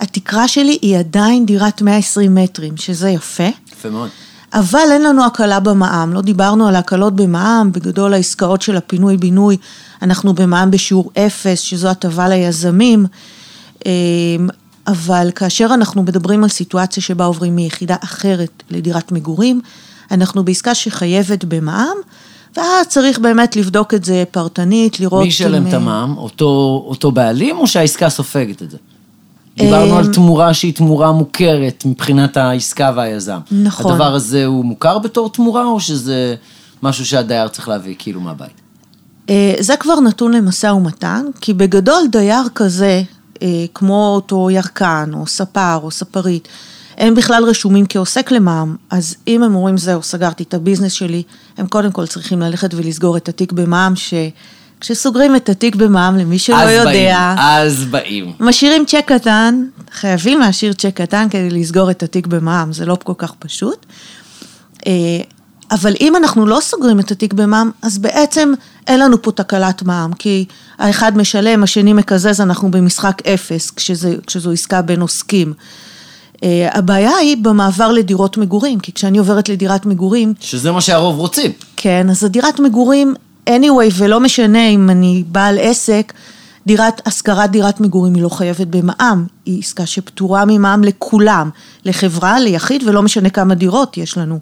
התקרה 0.00 0.48
שלי 0.48 0.78
היא 0.82 0.98
עדיין 0.98 1.46
דירת 1.46 1.82
120 1.82 2.34
מטרים, 2.34 2.76
שזה 2.76 3.10
יפה. 3.10 3.48
יפה 3.72 3.90
מאוד. 3.90 4.08
אבל 4.52 4.88
אין 4.90 5.02
לנו 5.02 5.24
הקלה 5.24 5.60
במע"מ, 5.60 6.12
לא 6.12 6.20
דיברנו 6.20 6.68
על 6.68 6.76
הקלות 6.76 7.16
במע"מ, 7.16 7.72
בגדול 7.72 8.14
העסקאות 8.14 8.62
של 8.62 8.76
הפינוי-בינוי, 8.76 9.56
אנחנו 10.02 10.34
במע"מ 10.34 10.70
בשיעור 10.70 11.10
אפס, 11.18 11.60
שזו 11.60 11.88
הטבה 11.88 12.28
ליזמים, 12.28 13.06
אמ, 13.86 14.48
אבל 14.86 15.30
כאשר 15.34 15.68
אנחנו 15.74 16.02
מדברים 16.02 16.44
על 16.44 16.50
סיטואציה 16.50 17.02
שבה 17.02 17.24
עוברים 17.24 17.56
מיחידה 17.56 17.96
אחרת 18.04 18.62
לדירת 18.70 19.12
מגורים, 19.12 19.60
אנחנו 20.10 20.44
בעסקה 20.44 20.74
שחייבת 20.74 21.44
במע"מ, 21.44 21.96
ואז 22.56 22.86
צריך 22.88 23.18
באמת 23.18 23.56
לבדוק 23.56 23.94
את 23.94 24.04
זה 24.04 24.24
פרטנית, 24.30 25.00
לראות... 25.00 25.22
מי 25.22 25.28
ישלם 25.28 25.62
אם, 25.62 25.68
את 25.68 25.72
אה, 25.72 25.78
המע"מ? 25.78 26.16
אותו 26.16 26.82
אותו 26.86 27.12
בעלים 27.12 27.58
או 27.58 27.66
שהעסקה 27.66 28.10
סופגת 28.10 28.62
את 28.62 28.70
זה? 28.70 28.76
דיברנו 29.58 29.92
אמ, 29.92 29.98
על 29.98 30.12
תמורה 30.12 30.54
שהיא 30.54 30.74
תמורה 30.74 31.12
מוכרת 31.12 31.82
מבחינת 31.86 32.36
העסקה 32.36 32.92
והיזם. 32.96 33.38
נכון. 33.50 33.92
הדבר 33.92 34.14
הזה 34.14 34.46
הוא 34.46 34.64
מוכר 34.64 34.98
בתור 34.98 35.30
תמורה, 35.30 35.64
או 35.64 35.80
שזה 35.80 36.34
משהו 36.82 37.06
שהדייר 37.06 37.48
צריך 37.48 37.68
להביא 37.68 37.94
כאילו 37.98 38.20
מהבית? 38.20 38.60
אה, 39.30 39.54
זה 39.60 39.76
כבר 39.76 40.00
נתון 40.00 40.32
למשא 40.32 40.66
ומתן, 40.66 41.24
כי 41.40 41.54
בגדול 41.54 42.02
דייר 42.12 42.48
כזה, 42.54 43.02
אה, 43.42 43.64
כמו 43.74 44.12
אותו 44.14 44.50
ירקן, 44.50 45.10
או 45.14 45.26
ספר, 45.26 45.78
או 45.82 45.90
ספרית, 45.90 46.48
הם 46.98 47.14
בכלל 47.14 47.44
רשומים 47.44 47.86
כעוסק 47.88 48.30
למע"מ, 48.30 48.76
אז 48.90 49.16
אם 49.28 49.42
הם 49.42 49.54
אומרים 49.54 49.76
זהו, 49.76 50.02
סגרתי 50.02 50.42
את 50.42 50.54
הביזנס 50.54 50.92
שלי, 50.92 51.22
הם 51.58 51.66
קודם 51.66 51.92
כל 51.92 52.06
צריכים 52.06 52.40
ללכת 52.40 52.74
ולסגור 52.74 53.16
את 53.16 53.28
התיק 53.28 53.52
במע"מ, 53.52 53.92
שכשסוגרים 54.80 55.36
את 55.36 55.48
התיק 55.48 55.74
במע"מ, 55.74 56.16
למי 56.18 56.38
שלא 56.38 56.56
אז 56.56 56.70
יודע, 56.70 56.84
באים, 56.84 57.38
אז 57.38 57.84
באים. 57.84 58.32
משאירים 58.40 58.84
צ'ק 58.86 59.04
קטן, 59.06 59.64
חייבים 59.92 60.40
להשאיר 60.40 60.72
צ'ק 60.72 60.90
קטן 60.94 61.26
כדי 61.30 61.50
לסגור 61.50 61.90
את 61.90 62.02
התיק 62.02 62.26
במע"מ, 62.26 62.72
זה 62.72 62.86
לא 62.86 62.96
כל 63.04 63.12
כך 63.18 63.32
פשוט. 63.38 63.86
אה, 64.86 64.92
אבל 65.70 65.94
אם 66.00 66.16
אנחנו 66.16 66.46
לא 66.46 66.58
סוגרים 66.60 67.00
את 67.00 67.10
התיק 67.10 67.32
במע"מ, 67.32 67.70
אז 67.82 67.98
בעצם 67.98 68.52
אין 68.86 69.00
לנו 69.00 69.22
פה 69.22 69.32
תקלת 69.32 69.82
מע"מ, 69.82 70.12
כי 70.12 70.44
האחד 70.78 71.16
משלם, 71.16 71.62
השני 71.62 71.92
מקזז, 71.92 72.40
אנחנו 72.40 72.70
במשחק 72.70 73.22
אפס, 73.26 73.70
כשזה, 73.70 74.16
כשזו 74.26 74.52
עסקה 74.52 74.82
בין 74.82 75.00
עוסקים. 75.00 75.52
Uh, 76.36 76.40
הבעיה 76.72 77.16
היא 77.16 77.36
במעבר 77.36 77.92
לדירות 77.92 78.36
מגורים, 78.36 78.80
כי 78.80 78.92
כשאני 78.92 79.18
עוברת 79.18 79.48
לדירת 79.48 79.86
מגורים... 79.86 80.34
שזה 80.40 80.72
מה 80.72 80.80
שהרוב 80.80 81.18
רוצים. 81.18 81.52
כן, 81.76 82.10
אז 82.10 82.24
הדירת 82.24 82.60
מגורים, 82.60 83.14
anyway, 83.48 83.92
ולא 83.96 84.20
משנה 84.20 84.68
אם 84.68 84.90
אני 84.90 85.24
בעל 85.26 85.58
עסק, 85.60 86.12
דירת, 86.66 87.06
השכרת 87.06 87.50
דירת 87.50 87.80
מגורים 87.80 88.14
היא 88.14 88.22
לא 88.22 88.28
חייבת 88.28 88.66
במע"מ, 88.66 89.26
היא 89.46 89.58
עסקה 89.62 89.86
שפטורה 89.86 90.44
ממע"מ 90.46 90.84
לכולם, 90.84 91.50
לחברה, 91.84 92.40
ליחיד, 92.40 92.82
ולא 92.86 93.02
משנה 93.02 93.30
כמה 93.30 93.54
דירות 93.54 93.96
יש 93.96 94.18
לנו. 94.18 94.38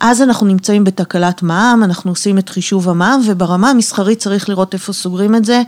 אז 0.00 0.22
אנחנו 0.22 0.46
נמצאים 0.46 0.84
בתקלת 0.84 1.42
מע"מ, 1.42 1.84
אנחנו 1.84 2.10
עושים 2.10 2.38
את 2.38 2.48
חישוב 2.48 2.88
המע"מ, 2.88 3.20
וברמה 3.26 3.70
המסחרית 3.70 4.18
צריך 4.18 4.48
לראות 4.48 4.74
איפה 4.74 4.92
סוגרים 4.92 5.34
את 5.34 5.44
זה 5.44 5.62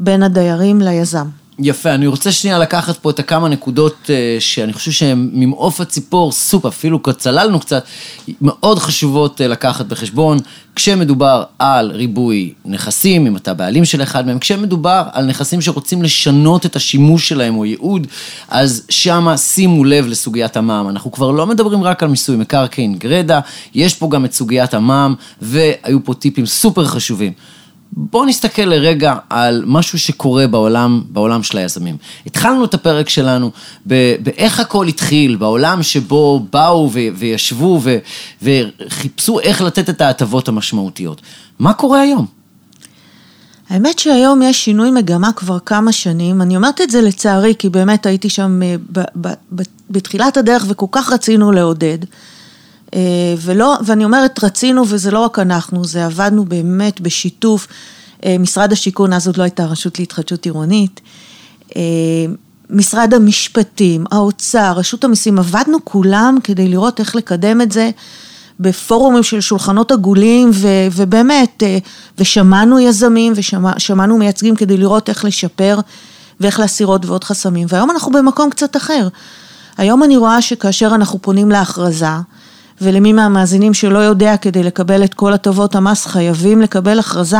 בין 0.00 0.22
הדיירים 0.22 0.80
ליזם. 0.80 1.26
יפה, 1.62 1.94
אני 1.94 2.06
רוצה 2.06 2.32
שנייה 2.32 2.58
לקחת 2.58 2.96
פה 2.96 3.10
את 3.10 3.18
הכמה 3.18 3.48
נקודות 3.48 4.10
אה, 4.10 4.36
שאני 4.38 4.72
חושב 4.72 4.90
שהן 4.90 5.30
ממעוף 5.32 5.80
הציפור, 5.80 6.32
סופ, 6.32 6.66
אפילו 6.66 7.00
צללנו 7.18 7.60
קצת, 7.60 7.84
מאוד 8.42 8.78
חשובות 8.78 9.40
אה, 9.40 9.48
לקחת 9.48 9.86
בחשבון, 9.86 10.38
כשמדובר 10.74 11.42
על 11.58 11.90
ריבוי 11.90 12.52
נכסים, 12.64 13.26
אם 13.26 13.36
אתה 13.36 13.54
בעלים 13.54 13.84
של 13.84 14.02
אחד 14.02 14.26
מהם, 14.26 14.38
כשמדובר 14.38 15.02
על 15.12 15.26
נכסים 15.26 15.60
שרוצים 15.60 16.02
לשנות 16.02 16.66
את 16.66 16.76
השימוש 16.76 17.28
שלהם 17.28 17.56
או 17.56 17.64
ייעוד, 17.64 18.06
אז 18.48 18.86
שמה 18.88 19.36
שימו 19.36 19.84
לב 19.84 20.06
לסוגיית 20.06 20.56
המע"מ. 20.56 20.88
אנחנו 20.88 21.12
כבר 21.12 21.30
לא 21.30 21.46
מדברים 21.46 21.82
רק 21.82 22.02
על 22.02 22.08
מיסוי 22.08 22.36
מקרקעין 22.36 22.94
גרדה, 22.94 23.40
יש 23.74 23.94
פה 23.94 24.08
גם 24.10 24.24
את 24.24 24.32
סוגיית 24.32 24.74
המע"מ, 24.74 25.14
והיו 25.42 26.04
פה 26.04 26.14
טיפים 26.14 26.46
סופר 26.46 26.84
חשובים. 26.84 27.32
בואו 27.92 28.24
נסתכל 28.24 28.62
לרגע 28.62 29.14
על 29.30 29.64
משהו 29.66 29.98
שקורה 29.98 30.46
בעולם, 30.46 31.02
בעולם 31.08 31.42
של 31.42 31.58
היזמים. 31.58 31.96
התחלנו 32.26 32.64
את 32.64 32.74
הפרק 32.74 33.08
שלנו 33.08 33.50
באיך 33.86 34.60
הכל 34.60 34.86
התחיל, 34.86 35.36
בעולם 35.36 35.82
שבו 35.82 36.46
באו 36.52 36.90
ו- 36.92 36.98
וישבו 37.14 37.80
ו- 37.82 37.98
וחיפשו 38.42 39.40
איך 39.40 39.62
לתת 39.62 39.90
את 39.90 40.00
ההטבות 40.00 40.48
המשמעותיות. 40.48 41.20
מה 41.58 41.72
קורה 41.72 42.00
היום? 42.00 42.26
האמת 43.70 43.98
שהיום 43.98 44.42
יש 44.42 44.64
שינוי 44.64 44.90
מגמה 44.90 45.32
כבר 45.32 45.58
כמה 45.58 45.92
שנים, 45.92 46.42
אני 46.42 46.56
אומרת 46.56 46.80
את 46.80 46.90
זה 46.90 47.00
לצערי, 47.00 47.54
כי 47.58 47.68
באמת 47.68 48.06
הייתי 48.06 48.28
שם 48.28 48.60
אה, 48.62 48.76
ב- 48.92 49.00
ב- 49.20 49.34
ב- 49.54 49.62
בתחילת 49.90 50.36
הדרך 50.36 50.64
וכל 50.68 50.86
כך 50.92 51.12
רצינו 51.12 51.52
לעודד. 51.52 51.98
אה, 52.94 53.34
ולא, 53.38 53.76
ואני 53.86 54.04
אומרת, 54.04 54.44
רצינו, 54.44 54.84
וזה 54.88 55.10
לא 55.10 55.18
רק 55.18 55.38
אנחנו, 55.38 55.84
זה 55.84 56.06
עבדנו 56.06 56.44
באמת 56.44 57.00
בשיתוף. 57.00 57.66
אה, 58.24 58.36
משרד 58.38 58.72
השיכון, 58.72 59.12
אז 59.12 59.26
עוד 59.26 59.36
לא 59.36 59.42
הייתה 59.42 59.64
רשות 59.64 59.98
להתחדשות 59.98 60.44
עירונית. 60.44 61.00
אה, 61.76 61.82
משרד 62.70 63.14
המשפטים, 63.14 64.04
האוצר, 64.10 64.72
רשות 64.76 65.04
המיסים, 65.04 65.38
עבדנו 65.38 65.84
כולם 65.84 66.38
כדי 66.44 66.68
לראות 66.68 67.00
איך 67.00 67.16
לקדם 67.16 67.60
את 67.60 67.72
זה 67.72 67.90
בפורומים 68.60 69.22
של 69.22 69.40
שולחנות 69.40 69.92
עגולים, 69.92 70.50
ו, 70.54 70.68
ובאמת, 70.92 71.62
ושמענו 72.18 72.80
יזמים 72.80 73.32
ושמענו 73.36 74.18
מייצגים 74.18 74.56
כדי 74.56 74.76
לראות 74.76 75.08
איך 75.08 75.24
לשפר 75.24 75.78
ואיך 76.40 76.60
להסיר 76.60 76.86
עוד 76.86 77.04
ועוד 77.04 77.24
חסמים. 77.24 77.66
והיום 77.70 77.90
אנחנו 77.90 78.12
במקום 78.12 78.50
קצת 78.50 78.76
אחר. 78.76 79.08
היום 79.76 80.02
אני 80.02 80.16
רואה 80.16 80.42
שכאשר 80.42 80.90
אנחנו 80.94 81.22
פונים 81.22 81.50
להכרזה, 81.50 82.06
ולמי 82.82 83.12
מהמאזינים 83.12 83.74
שלא 83.74 83.98
יודע, 83.98 84.36
כדי 84.36 84.62
לקבל 84.62 85.04
את 85.04 85.14
כל 85.14 85.32
הטבות 85.32 85.74
המס 85.74 86.06
חייבים 86.06 86.60
לקבל 86.60 86.98
הכרזה. 86.98 87.38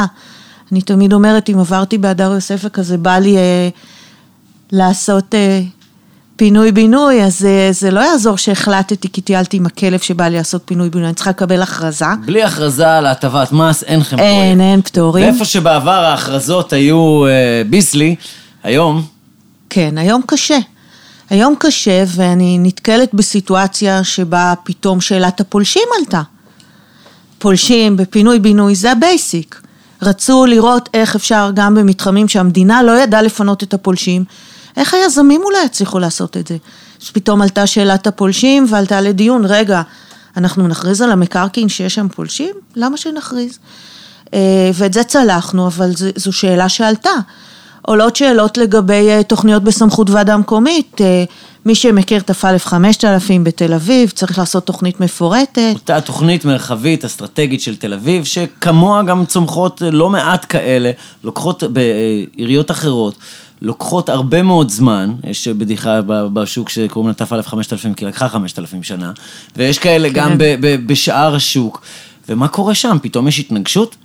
אני 0.72 0.82
תמיד 0.82 1.12
אומרת, 1.12 1.50
אם 1.50 1.58
עברתי 1.58 1.98
בהדר 1.98 2.32
יוסף 2.32 2.60
וכזה 2.64 2.98
בא 2.98 3.18
לי 3.18 3.36
אה, 3.36 3.68
לעשות 4.72 5.34
אה, 5.34 5.60
פינוי-בינוי, 6.36 7.22
אז 7.24 7.44
אה, 7.44 7.68
זה 7.72 7.90
לא 7.90 8.00
יעזור 8.00 8.38
שהחלטתי 8.38 9.08
כי 9.12 9.20
טיילתי 9.20 9.56
עם 9.56 9.66
הכלב 9.66 9.98
שבא 9.98 10.28
לי 10.28 10.36
לעשות 10.36 10.62
פינוי-בינוי, 10.64 11.06
אני 11.06 11.14
צריכה 11.14 11.30
לקבל 11.30 11.62
הכרזה. 11.62 12.04
בלי 12.24 12.42
הכרזה 12.42 12.96
על 12.96 13.06
הטבת 13.06 13.52
מס 13.52 13.82
אין 13.82 14.00
לכם 14.00 14.16
פרויקט. 14.16 14.34
אין, 14.34 14.60
אין 14.60 14.82
פטורים. 14.82 15.24
ואיפה 15.24 15.44
שבעבר 15.44 15.90
ההכרזות 15.90 16.72
היו 16.72 17.26
אה, 17.26 17.62
ביסלי, 17.70 18.16
היום... 18.62 19.02
כן, 19.70 19.98
היום 19.98 20.22
קשה. 20.26 20.58
היום 21.30 21.54
קשה 21.58 22.04
ואני 22.06 22.58
נתקלת 22.58 23.14
בסיטואציה 23.14 24.04
שבה 24.04 24.54
פתאום 24.64 25.00
שאלת 25.00 25.40
הפולשים 25.40 25.88
עלתה. 25.98 26.22
פולשים 27.38 27.96
בפינוי-בינוי 27.96 28.74
זה 28.74 28.92
ה 28.92 29.02
basic. 29.02 29.60
רצו 30.02 30.46
לראות 30.46 30.88
איך 30.94 31.16
אפשר 31.16 31.50
גם 31.54 31.74
במתחמים 31.74 32.28
שהמדינה 32.28 32.82
לא 32.82 33.00
ידעה 33.00 33.22
לפנות 33.22 33.62
את 33.62 33.74
הפולשים, 33.74 34.24
איך 34.76 34.94
היזמים 34.94 35.40
אולי 35.44 35.64
יצליחו 35.64 35.98
לעשות 35.98 36.36
את 36.36 36.46
זה. 36.46 36.56
אז 37.02 37.10
פתאום 37.10 37.42
עלתה 37.42 37.66
שאלת 37.66 38.06
הפולשים 38.06 38.66
ועלתה 38.68 39.00
לדיון, 39.00 39.44
רגע, 39.44 39.82
אנחנו 40.36 40.68
נכריז 40.68 41.02
על 41.02 41.10
המקרקעין 41.12 41.68
שיש 41.68 41.94
שם 41.94 42.08
פולשים? 42.08 42.54
למה 42.76 42.96
שנכריז? 42.96 43.58
אה, 44.34 44.70
ואת 44.74 44.92
זה 44.92 45.04
צלחנו, 45.04 45.66
אבל 45.66 45.90
זו 46.16 46.32
שאלה 46.32 46.68
שעלתה. 46.68 47.10
עולות 47.82 48.16
שאלות 48.16 48.58
לגבי 48.58 49.08
אה, 49.08 49.22
תוכניות 49.22 49.64
בסמכות 49.64 50.10
ועדה 50.10 50.36
מקומית. 50.36 51.00
אה, 51.00 51.24
מי 51.66 51.74
שמכיר 51.74 52.20
את 52.20 52.30
ה 52.30 52.58
5000 52.58 53.44
בתל 53.44 53.74
אביב, 53.74 54.10
צריך 54.10 54.38
לעשות 54.38 54.66
תוכנית 54.66 55.00
מפורטת. 55.00 55.72
אותה 55.74 56.00
תוכנית 56.00 56.44
מרחבית 56.44 57.04
אסטרטגית 57.04 57.60
של 57.60 57.76
תל 57.76 57.92
אביב, 57.92 58.24
שכמוה 58.24 59.02
גם 59.02 59.26
צומחות 59.26 59.82
אה, 59.82 59.90
לא 59.90 60.10
מעט 60.10 60.46
כאלה, 60.48 60.90
לוקחות 61.24 61.62
בעיריות 61.62 62.70
אחרות. 62.70 63.14
לוקחות 63.62 64.08
הרבה 64.08 64.42
מאוד 64.42 64.70
זמן, 64.70 65.12
יש 65.24 65.48
בדיחה 65.48 66.00
בשוק 66.06 66.68
שקוראים 66.68 67.08
לה 67.08 67.26
ת"א 67.26 67.42
5000 67.42 67.94
כי 67.94 68.04
לקחה 68.04 68.28
5000 68.28 68.82
שנה, 68.82 69.12
ויש 69.56 69.78
כאלה 69.78 70.08
כן. 70.08 70.14
גם 70.14 70.36
בשאר 70.86 71.34
השוק. 71.34 71.82
ומה 72.28 72.48
קורה 72.48 72.74
שם? 72.74 72.96
פתאום 73.02 73.28
יש 73.28 73.38
התנגשות? 73.38 73.96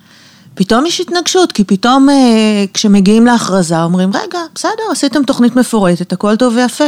פתאום 0.55 0.85
יש 0.85 1.01
התנגשות, 1.01 1.51
כי 1.51 1.63
פתאום 1.63 2.09
אה, 2.09 2.65
כשמגיעים 2.73 3.25
להכרזה 3.25 3.83
אומרים, 3.83 4.09
רגע, 4.09 4.39
בסדר, 4.55 4.83
עשיתם 4.91 5.23
תוכנית 5.23 5.55
מפורטת, 5.55 6.13
הכל 6.13 6.35
טוב 6.35 6.55
ויפה. 6.55 6.85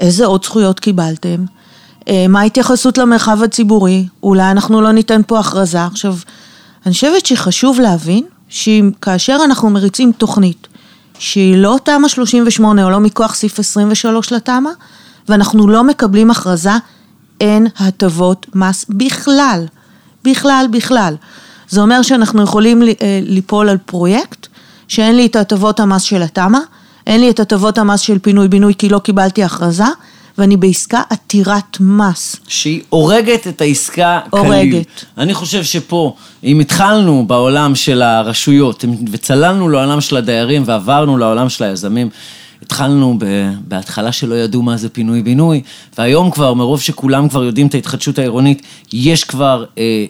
איזה 0.00 0.26
עוד 0.26 0.44
זכויות 0.44 0.80
קיבלתם? 0.80 1.44
אה, 2.08 2.26
מה 2.28 2.40
ההתייחסות 2.40 2.98
למרחב 2.98 3.42
הציבורי? 3.42 4.06
אולי 4.22 4.50
אנחנו 4.50 4.80
לא 4.80 4.92
ניתן 4.92 5.20
פה 5.26 5.38
הכרזה. 5.38 5.84
עכשיו, 5.84 6.16
אני 6.86 6.94
חושבת 6.94 7.26
שחשוב 7.26 7.80
להבין 7.80 8.24
שכאשר 8.48 9.38
אנחנו 9.44 9.70
מריצים 9.70 10.12
תוכנית 10.12 10.68
שהיא 11.18 11.56
לא 11.56 11.78
תמ"א 11.84 12.08
38 12.08 12.84
או 12.84 12.90
לא 12.90 13.00
מכוח 13.00 13.34
סעיף 13.34 13.58
23 13.58 14.32
לתמ"א, 14.32 14.70
ואנחנו 15.28 15.68
לא 15.68 15.84
מקבלים 15.84 16.30
הכרזה, 16.30 16.70
אין 17.40 17.66
הטבות 17.78 18.46
מס 18.54 18.84
בכלל. 18.88 19.66
בכלל, 20.24 20.66
בכלל. 20.70 21.14
זה 21.68 21.80
אומר 21.80 22.02
שאנחנו 22.02 22.42
יכולים 22.42 22.82
אה, 22.82 23.20
ליפול 23.22 23.68
על 23.68 23.78
פרויקט 23.86 24.46
שאין 24.88 25.16
לי 25.16 25.26
את 25.26 25.36
הטבות 25.36 25.80
המס 25.80 26.02
של 26.02 26.22
התמ"א, 26.22 26.58
אין 27.06 27.20
לי 27.20 27.30
את 27.30 27.40
הטבות 27.40 27.78
המס 27.78 28.00
של 28.00 28.18
פינוי-בינוי 28.18 28.74
כי 28.78 28.88
לא 28.88 28.98
קיבלתי 28.98 29.44
הכרזה, 29.44 29.84
ואני 30.38 30.56
בעסקה 30.56 31.02
עתירת 31.10 31.80
מס. 31.80 32.36
שהיא 32.48 32.80
הורגת 32.88 33.46
את 33.46 33.60
העסקה 33.60 34.20
כליל. 34.30 34.44
הורגת. 34.44 35.04
אני 35.18 35.34
חושב 35.34 35.64
שפה, 35.64 36.14
אם 36.44 36.60
התחלנו 36.60 37.24
בעולם 37.26 37.74
של 37.74 38.02
הרשויות 38.02 38.84
וצללנו 39.10 39.68
לעולם 39.68 40.00
של 40.00 40.16
הדיירים 40.16 40.62
ועברנו 40.66 41.18
לעולם 41.18 41.48
של 41.48 41.64
היזמים, 41.64 42.08
התחלנו 42.62 43.18
בהתחלה 43.68 44.12
שלא 44.12 44.34
ידעו 44.34 44.62
מה 44.62 44.76
זה 44.76 44.88
פינוי-בינוי, 44.88 45.62
והיום 45.98 46.30
כבר, 46.30 46.54
מרוב 46.54 46.80
שכולם 46.80 47.28
כבר 47.28 47.44
יודעים 47.44 47.66
את 47.66 47.74
ההתחדשות 47.74 48.18
העירונית, 48.18 48.62
יש 48.92 49.24
כבר... 49.24 49.64
אה, 49.78 50.04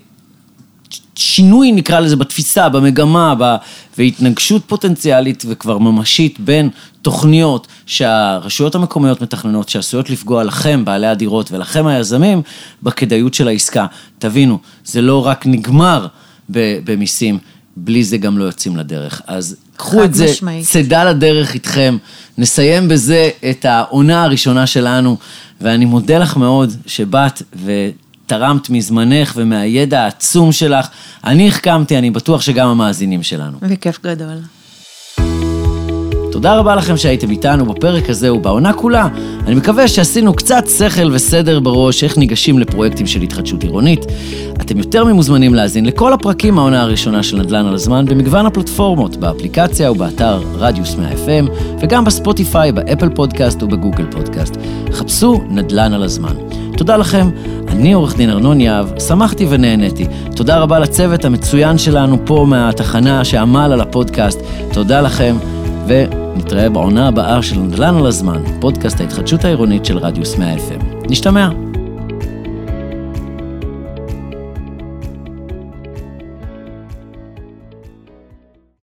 שינוי 1.16 1.72
נקרא 1.72 2.00
לזה 2.00 2.16
בתפיסה, 2.16 2.68
במגמה, 2.68 3.35
ב... 3.38 3.57
והתנגשות 3.98 4.62
פוטנציאלית 4.66 5.44
וכבר 5.48 5.79
ממשית 5.79 6.40
בין 6.40 6.70
תוכניות 7.03 7.66
שהרשויות 7.87 8.74
המקומיות 8.74 9.22
מתכננות, 9.22 9.68
שעשויות 9.68 10.11
לפגוע 10.11 10.44
לכם, 10.44 10.85
בעלי 10.85 11.07
הדירות, 11.07 11.53
ולכם 11.53 11.87
היזמים, 11.87 12.42
בכדאיות 12.83 13.35
של 13.35 13.48
העסקה. 13.48 13.87
תבינו, 14.18 14.59
זה 14.85 15.03
לא 15.03 15.27
רק 15.27 15.46
נגמר 15.46 16.07
במיסים, 16.48 17.38
בלי 17.77 18.05
זה 18.05 18.18
גם 18.18 18.38
לא 18.38 18.44
יוצאים 18.44 18.77
לדרך. 18.77 19.22
אז 19.27 19.57
קחו 19.77 20.05
את 20.05 20.14
זה, 20.14 20.24
משמעית. 20.24 20.66
צידה 20.66 21.05
לדרך 21.05 21.55
איתכם, 21.55 21.96
נסיים 22.38 22.88
בזה 22.88 23.31
את 23.50 23.64
העונה 23.64 24.24
הראשונה 24.24 24.66
שלנו, 24.66 25.16
ואני 25.61 25.85
מודה 25.85 26.18
לך 26.18 26.37
מאוד 26.37 26.72
שבאת 26.87 27.42
ו... 27.57 27.88
תרמת 28.27 28.71
מזמנך 28.71 29.33
ומהידע 29.37 30.01
העצום 30.01 30.53
שלך. 30.53 30.89
אני 31.25 31.49
החכמתי, 31.49 31.99
אני 31.99 32.11
בטוח 32.11 32.41
שגם 32.41 32.69
המאזינים 32.69 33.23
שלנו. 33.23 33.59
בכיף 33.63 33.99
גדול. 34.03 34.37
תודה 36.35 36.57
רבה 36.57 36.75
לכם 36.75 36.97
שהייתם 36.97 37.31
איתנו 37.31 37.67
בפרק 37.67 38.11
הזה 38.11 38.33
ובעונה 38.33 38.73
כולה. 38.73 39.09
אני 39.47 39.55
מקווה 39.55 39.89
שעשינו 39.89 40.35
קצת 40.35 40.65
שכל 40.79 41.13
וסדר 41.13 41.61
בראש 41.61 42.05
איך 42.05 42.19
ניגשים 42.19 42.59
לפרויקטים 42.59 43.07
של 43.07 43.23
התחדשות 43.23 43.63
עירונית. 43.63 44.01
אתם 44.61 44.79
יותר 44.79 45.05
ממוזמנים 45.05 45.55
להאזין 45.55 45.85
לכל 45.87 46.13
הפרקים 46.13 46.55
מהעונה 46.55 46.83
הראשונה 46.83 47.23
של 47.23 47.37
נדל"ן 47.37 47.67
על 47.67 47.75
הזמן 47.75 48.07
במגוון 48.07 48.47
הפלטפורמות, 48.47 49.17
באפליקציה 49.17 49.93
ובאתר 49.93 50.43
רדיוס 50.55 50.95
100 50.95 51.13
FM, 51.13 51.51
וגם 51.81 52.05
בספוטיפיי, 52.05 52.73
באפל 52.73 53.09
פודקאסט 53.09 53.63
ובגוגל 53.63 54.07
פודקאסט. 54.11 54.57
חפשו 54.93 55.45
נדל"ן 55.49 55.93
על 55.93 56.03
הזמן. 56.03 56.35
תודה 56.77 56.97
לכם, 56.97 57.31
אני 57.69 57.93
עורך 57.93 58.17
דין 58.17 58.31
ארנון 58.31 58.61
יהב, 58.61 58.99
שמחתי 58.99 59.47
ונהניתי. 59.51 60.07
תודה 60.37 60.59
רבה 60.59 60.79
לצוות 60.79 61.25
המצוין 61.25 61.79
שלנו 61.79 62.19
פה 62.25 62.47
מהתחנה 62.49 63.25
שעמל 63.25 63.71
על 63.73 63.81
הפודקאסט. 63.81 64.41
תודה 64.73 65.01
לכם, 65.01 65.37
ונתראה 65.87 66.69
בעונה 66.69 67.09
הבאה 67.09 67.43
של 67.43 67.59
נדל"ן 67.59 67.97
על 67.97 68.07
הזמן, 68.07 68.43
פודקאסט 68.61 69.01
ההתחדשות 69.01 69.45
העירונית 69.45 69.85
של 69.85 69.99
רדיוס 69.99 70.39
100 70.39 70.55
FM. 70.55 71.11
נשתמע. 71.11 71.63